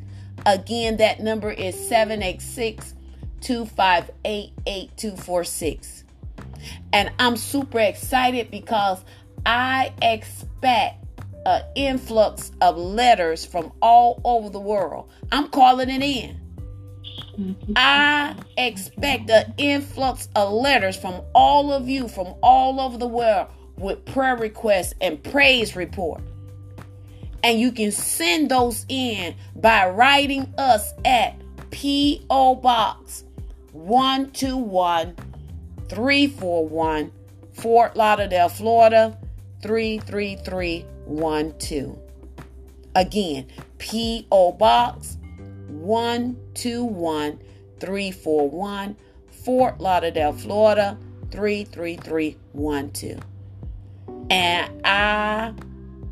[0.45, 2.93] Again, that number is 786
[3.41, 6.03] 258 8246.
[6.93, 9.03] And I'm super excited because
[9.47, 11.05] I expect
[11.47, 15.09] an influx of letters from all over the world.
[15.31, 16.39] I'm calling it in.
[17.75, 23.47] I expect an influx of letters from all of you from all over the world
[23.77, 26.21] with prayer requests and praise report.
[27.43, 31.35] And you can send those in by writing us at
[31.71, 32.55] P.O.
[32.55, 33.23] Box
[33.71, 35.15] 121
[35.87, 37.11] 341
[37.53, 39.17] Fort Lauderdale, Florida
[39.61, 41.99] 33312.
[42.95, 43.45] Again,
[43.77, 44.51] P.O.
[44.53, 45.18] Box
[45.69, 47.39] 121
[47.79, 48.95] 341
[49.43, 50.97] Fort Lauderdale, Florida
[51.31, 53.19] 33312.
[54.29, 55.53] And I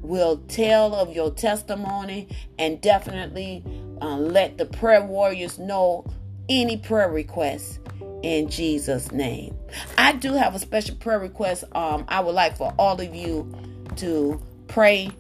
[0.01, 3.64] will tell of your testimony and definitely
[4.01, 6.05] uh, let the prayer warriors know
[6.49, 7.80] any prayer requests
[8.24, 9.55] in Jesus' name.
[9.97, 11.66] I do have a special prayer request.
[11.74, 13.53] Um, I would like for all of you
[13.97, 15.12] to pray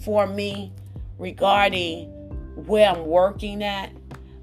[0.00, 0.72] for me
[1.18, 2.21] regarding
[2.66, 3.90] where I'm working at.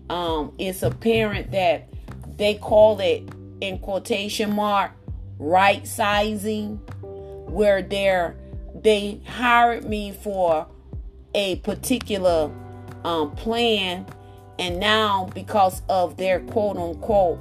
[0.10, 1.90] Um, it's apparent that
[2.38, 3.30] they call it
[3.62, 4.92] in quotation mark
[5.38, 8.36] right sizing, where they're
[8.76, 10.68] they hired me for
[11.34, 12.52] a particular
[13.04, 14.06] um, plan,
[14.58, 17.40] and now because of their quote unquote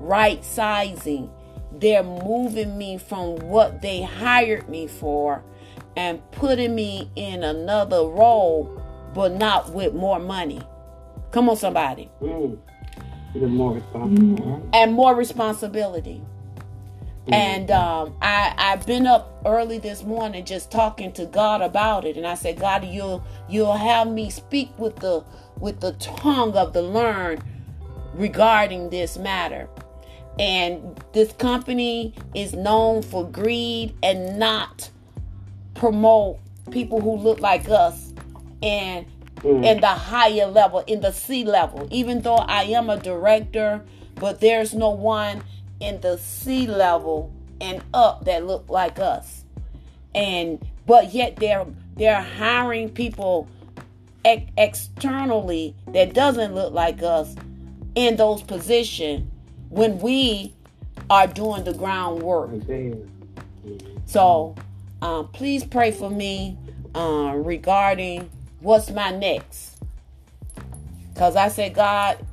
[0.00, 1.30] right sizing,
[1.72, 5.42] they're moving me from what they hired me for
[5.96, 8.82] and putting me in another role,
[9.18, 10.62] but not with more money.
[11.32, 12.08] Come on, somebody.
[12.22, 12.56] Mm.
[13.34, 14.62] more responsibility.
[14.72, 16.22] And more responsibility.
[17.26, 22.16] And um, I I've been up early this morning just talking to God about it,
[22.16, 25.24] and I said, God, you'll you'll have me speak with the
[25.58, 27.42] with the tongue of the learned
[28.14, 29.68] regarding this matter.
[30.38, 34.90] And this company is known for greed and not
[35.74, 36.38] promote
[36.70, 38.07] people who look like us
[38.62, 39.06] and
[39.36, 39.64] mm.
[39.64, 41.88] in the higher level, in the C level.
[41.90, 43.84] Even though I am a director,
[44.16, 45.42] but there's no one
[45.80, 49.44] in the C level and up that look like us.
[50.14, 53.48] And but yet they're they're hiring people
[54.24, 57.34] ex- externally that doesn't look like us
[57.94, 59.30] in those positions
[59.68, 60.54] when we
[61.10, 62.50] are doing the groundwork.
[64.06, 64.54] So
[65.02, 66.56] um, please pray for me
[66.94, 68.30] uh, regarding
[68.60, 69.76] what's my next.
[71.12, 72.24] Because I said, God,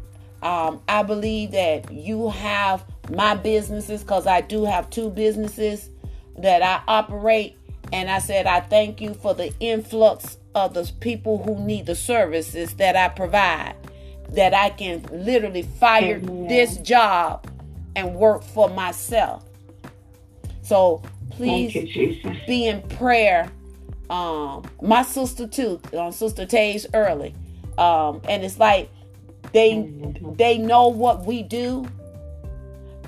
[0.41, 5.89] um, I believe that you have my businesses because I do have two businesses
[6.37, 7.57] that I operate.
[7.93, 11.95] And I said, I thank you for the influx of the people who need the
[11.95, 13.75] services that I provide.
[14.29, 17.47] That I can literally fire this job
[17.95, 19.45] and work for myself.
[20.63, 23.51] So please you, be in prayer.
[24.09, 27.33] Um, my sister too, on um, Sister Tays early.
[27.77, 28.89] Um, and it's like
[29.51, 30.33] they mm-hmm.
[30.35, 31.87] they know what we do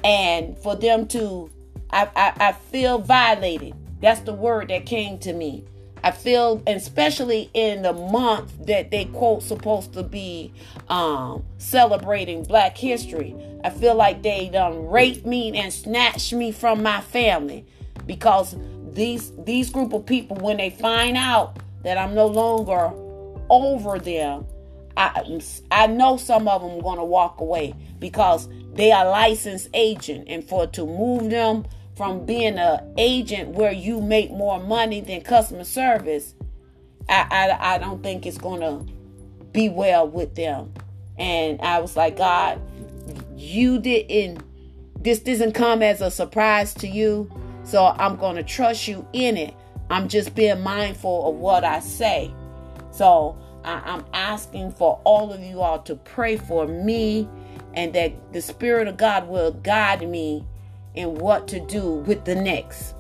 [0.04, 1.50] and for them to
[1.92, 5.64] I, I, I feel violated that's the word that came to me
[6.04, 10.54] I feel, especially in the month that they quote supposed to be
[10.90, 16.84] um, celebrating Black History, I feel like they done raped me and snatched me from
[16.84, 17.66] my family
[18.06, 18.56] because
[18.98, 22.92] these these group of people, when they find out that I'm no longer
[23.50, 24.46] over them,
[24.98, 25.40] I
[25.72, 30.44] I know some of them are gonna walk away because they are licensed agent, and
[30.44, 35.64] for to move them from being an agent where you make more money than customer
[35.64, 36.36] service,
[37.10, 38.84] I, I, I don't think it's gonna
[39.52, 40.74] be well with them.
[41.18, 42.62] And I was like, God,
[43.36, 44.44] you didn't.
[45.00, 47.32] This doesn't come as a surprise to you,
[47.68, 49.54] so I'm gonna trust you in it.
[49.90, 52.34] I'm just being mindful of what I say.
[52.92, 57.28] So I, I'm asking for all of you all to pray for me
[57.74, 60.46] and that the Spirit of God will guide me
[60.96, 62.96] in what to do with the next.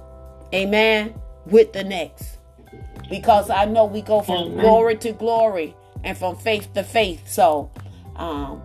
[0.53, 1.15] Amen.
[1.45, 2.38] With the next.
[3.09, 4.59] Because I know we go from Amen.
[4.59, 7.28] glory to glory and from faith to faith.
[7.28, 7.72] So
[8.18, 8.61] um,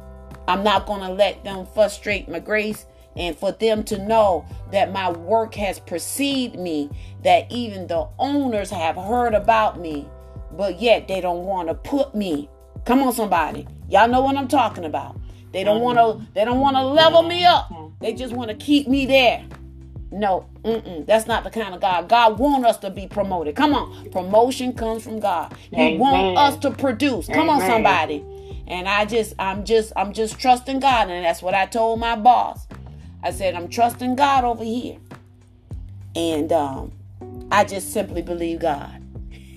[0.48, 2.86] I'm not going to let them frustrate my grace
[3.16, 6.90] and for them to know that my work has preceded me,
[7.24, 10.08] that even the owners have heard about me,
[10.52, 12.48] but yet they don't want to put me.
[12.84, 13.66] Come on, somebody.
[13.88, 15.16] Y'all know what I'm talking about.
[15.52, 16.26] They don't want to.
[16.34, 17.70] They don't want to level me up.
[18.00, 19.44] They just want to keep me there.
[20.10, 22.08] No, mm-mm, that's not the kind of God.
[22.08, 23.56] God want us to be promoted.
[23.56, 25.54] Come on, promotion comes from God.
[25.70, 25.98] He Amen.
[25.98, 27.26] want us to produce.
[27.28, 27.60] Come Amen.
[27.62, 28.24] on, somebody.
[28.66, 31.10] And I just, I'm just, I'm just trusting God.
[31.10, 32.66] And that's what I told my boss.
[33.22, 34.98] I said, I'm trusting God over here.
[36.16, 36.92] And um,
[37.50, 39.02] I just simply believe God.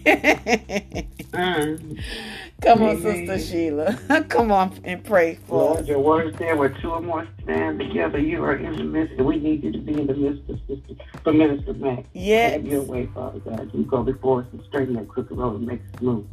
[0.05, 2.03] mm.
[2.61, 3.27] Come on, Amen.
[3.27, 4.25] Sister Sheila.
[4.29, 5.87] Come on and pray for Lord, us.
[5.87, 9.13] Your word said where two or more stand together, you are in the midst.
[9.17, 12.05] And we need you to be in the midst of Sister for Minister Mack.
[12.13, 12.53] Yes.
[12.53, 13.69] Have your way, Father God.
[13.73, 16.27] You go before us and straighten that crooked road and make it smooth.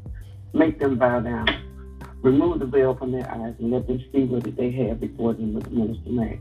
[0.55, 1.49] Make them bow down.
[2.23, 5.55] Remove the veil from their eyes and let them see what they have before them
[5.55, 6.39] with Minister Mack.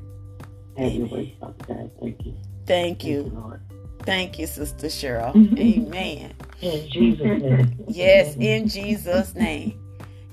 [0.78, 0.96] Have Amen.
[0.96, 1.92] your way, Father God.
[2.00, 2.26] Thank you.
[2.26, 2.36] Thank you.
[2.66, 3.62] Thank you, Lord.
[4.00, 5.36] Thank you, Sister Cheryl.
[5.60, 6.34] Amen.
[6.62, 7.86] In Jesus' name.
[7.88, 9.80] Yes, in Jesus' name.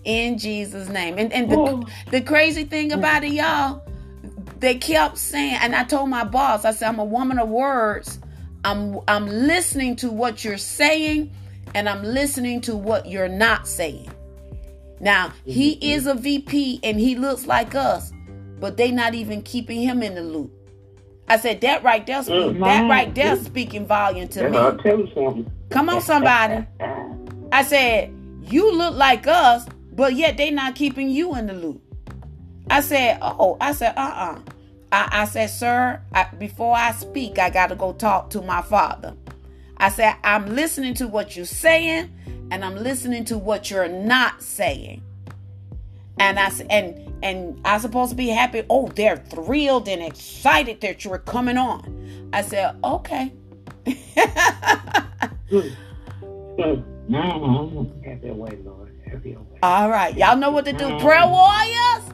[0.04, 1.18] In Jesus' name.
[1.18, 1.84] And and the, oh.
[2.10, 3.82] the crazy thing about it, y'all,
[4.60, 8.18] they kept saying, and I told my boss, I said, I'm a woman of words.
[8.64, 11.32] I'm I'm listening to what you're saying,
[11.74, 14.10] and I'm listening to what you're not saying.
[15.00, 15.84] Now, he mm-hmm.
[15.84, 18.12] is a VP and he looks like us,
[18.60, 20.52] but they not even keeping him in the loop.
[21.28, 24.56] I said that right there, speak, mm, that right there speaking volume to yeah, me.
[24.56, 25.50] I'll tell you something.
[25.70, 26.66] Come on, somebody.
[27.52, 31.82] I said you look like us, but yet they not keeping you in the loop.
[32.70, 34.34] I said, oh, I said, uh, uh-uh.
[34.36, 34.40] uh
[34.90, 38.62] I, I said, sir, I, before I speak, I got to go talk to my
[38.62, 39.14] father.
[39.76, 42.10] I said, I'm listening to what you're saying,
[42.50, 45.02] and I'm listening to what you're not saying.
[46.20, 48.62] And I said, and and I'm supposed to be happy.
[48.70, 52.30] Oh, they're thrilled and excited that you're coming on.
[52.32, 53.32] I said, okay.
[59.62, 60.16] All right.
[60.16, 60.98] Y'all know what to do.
[60.98, 62.04] Prayer warriors.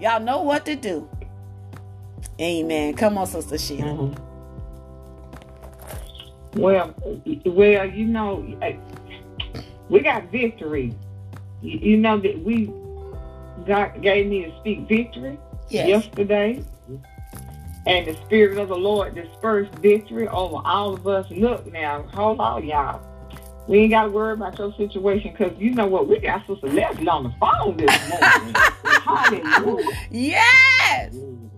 [0.00, 1.08] Y'all know what to do.
[2.40, 2.94] Amen.
[2.94, 3.84] Come on, Sister Sheila.
[3.84, 4.20] Mm-hmm.
[6.60, 6.94] Well,
[7.46, 8.44] well, you know,
[9.88, 10.94] we got victory.
[11.62, 12.70] You know that we
[13.66, 15.38] God gave me to speak victory
[15.68, 15.88] yes.
[15.88, 16.62] yesterday.
[17.86, 21.30] And the Spirit of the Lord dispersed victory over all of us.
[21.30, 23.02] Look now, hold on, y'all.
[23.66, 26.08] We ain't got to worry about your situation because you know what?
[26.08, 28.54] We got Sister Leslie on the phone this morning.
[29.04, 29.98] Hallelujah.
[30.10, 31.14] Yes.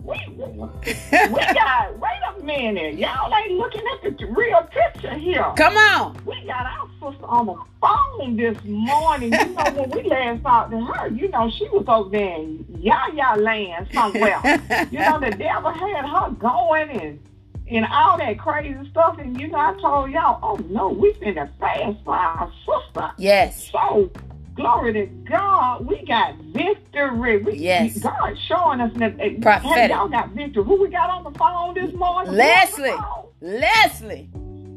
[0.06, 0.14] We,
[0.86, 2.94] we got, wait a minute.
[2.94, 5.52] Y'all ain't looking at the real picture here.
[5.56, 6.16] Come on.
[6.24, 9.32] We got our sister on the phone this morning.
[9.32, 12.64] You know, when we last talked to her, you know, she was over there in
[12.78, 14.40] Yaya land somewhere.
[14.92, 17.20] you know, the devil had her going and
[17.68, 19.18] and all that crazy stuff.
[19.18, 23.10] And you know, I told y'all, oh no, we finna fast for our sister.
[23.18, 23.70] Yes.
[23.72, 24.10] So
[24.56, 25.86] Glory to God.
[25.86, 27.42] We got victory.
[27.42, 27.98] We, yes.
[27.98, 29.90] God showing us that prophetic.
[29.90, 30.64] y'all got victory.
[30.64, 32.32] Who we got on the phone this morning?
[32.32, 32.94] Leslie.
[33.42, 34.30] Leslie.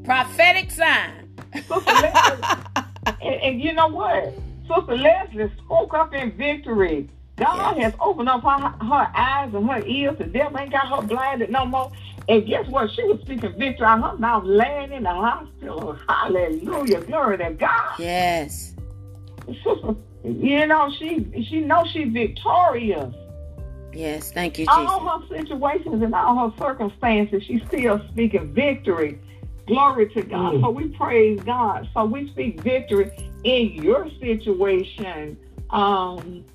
[0.04, 1.34] Prophetic sign.
[1.70, 2.44] Leslie.
[3.22, 4.34] and, and, you know what?
[4.68, 7.08] Sister Leslie spoke up in victory.
[7.38, 7.94] God yes.
[7.94, 10.18] has opened up her, her eyes and her ears.
[10.18, 11.90] The devil ain't got her blinded no more.
[12.28, 12.92] And guess what?
[12.92, 15.98] She was speaking victory out her mouth, laying in the hospital.
[16.10, 17.02] Hallelujah.
[17.02, 17.94] Glory to God.
[17.98, 18.76] Yes.
[20.24, 23.14] You know, she she knows she's victorious.
[23.94, 24.78] Yes, thank you, Jesus.
[24.78, 29.20] All her situations and all her circumstances, she's still speaking victory.
[29.66, 30.56] Glory to God.
[30.56, 30.62] Mm.
[30.62, 31.88] So we praise God.
[31.94, 33.12] So we speak victory
[33.44, 35.38] in your situation.
[35.70, 36.46] Um,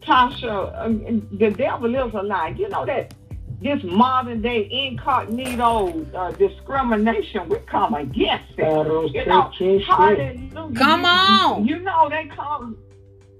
[0.00, 2.54] Tasha, um, the devil lives a lie.
[2.56, 3.14] You know that
[3.62, 8.64] this modern day incognito uh, discrimination, we come against it.
[9.14, 9.50] You know,
[9.86, 10.74] hallelujah.
[10.74, 11.66] Come on.
[11.66, 12.76] You, you, know they come.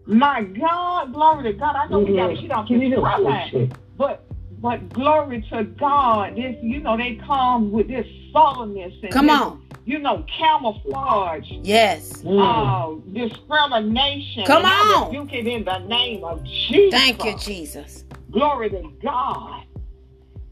[0.06, 1.76] My God, glory to God.
[1.76, 4.24] I know we got to get off this but
[4.60, 6.36] but glory to God.
[6.36, 9.66] This you know they come with this sullenness and come this, on.
[9.84, 11.50] You know, camouflage.
[11.62, 12.24] Yes.
[12.24, 14.44] Uh, discrimination.
[14.46, 15.06] Come on.
[15.06, 16.92] rebuke it in the name of Jesus.
[16.92, 18.04] Thank you, Jesus.
[18.30, 19.64] Glory to God.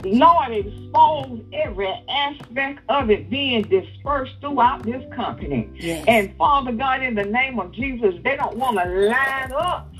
[0.03, 5.69] Lord, expose every aspect of it being dispersed throughout this company.
[5.75, 6.05] Yes.
[6.07, 9.93] And Father God, in the name of Jesus, they don't want to line up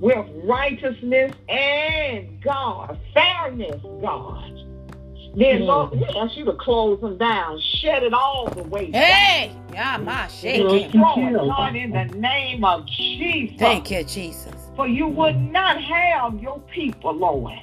[0.00, 4.56] with righteousness and God, fairness, God.
[5.36, 5.66] Then, mm.
[5.66, 8.90] Lord, we ask you to close them down, shut it all the way.
[8.90, 10.90] Hey, yeah, my shaking.
[10.90, 13.56] God, in the name of Jesus.
[13.58, 14.54] Thank you, Jesus.
[14.74, 17.60] For you would not have your people, Lord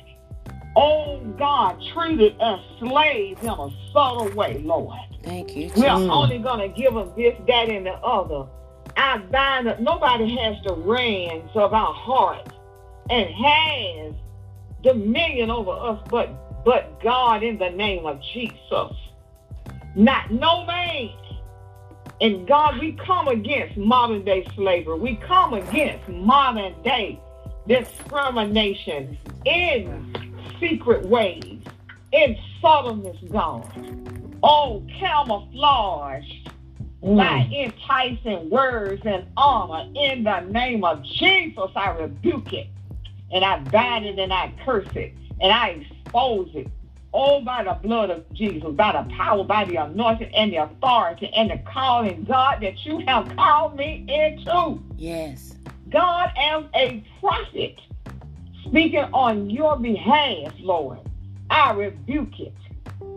[0.77, 4.99] oh God, treated us slaves in a subtle way, Lord.
[5.23, 5.71] Thank you.
[5.75, 8.47] We're only going to give them this, that, and the other.
[8.95, 9.79] I bind up.
[9.79, 12.47] Nobody has the reins of our heart
[13.09, 14.13] and has
[14.83, 18.93] dominion over us, but but God in the name of Jesus.
[19.95, 21.09] Not no man.
[22.19, 24.97] And God, we come against modern day slavery.
[24.97, 27.19] We come against modern day
[27.67, 30.26] discrimination in
[30.59, 31.61] secret ways,
[32.11, 34.39] in subtleness, gone.
[34.43, 36.29] Oh, camouflage
[37.03, 37.17] mm.
[37.17, 41.71] by enticing words and honor in the name of Jesus.
[41.75, 42.67] I rebuke it
[43.31, 46.67] and I bind it and I curse it and I expose it.
[47.13, 51.31] Oh, by the blood of Jesus, by the power, by the anointing and the authority
[51.33, 54.79] and the calling, God, that you have called me into.
[54.97, 55.55] Yes.
[55.89, 57.79] God as a prophet
[58.67, 60.99] speaking on your behalf, Lord.
[61.49, 62.53] I rebuke it.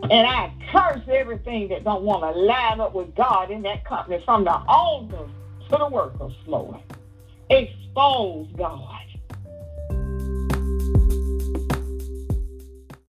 [0.09, 4.21] And I curse everything that don't want to line up with God in that company
[4.25, 5.29] from the owners
[5.69, 6.77] to the workers, Lord.
[7.49, 9.00] Expose God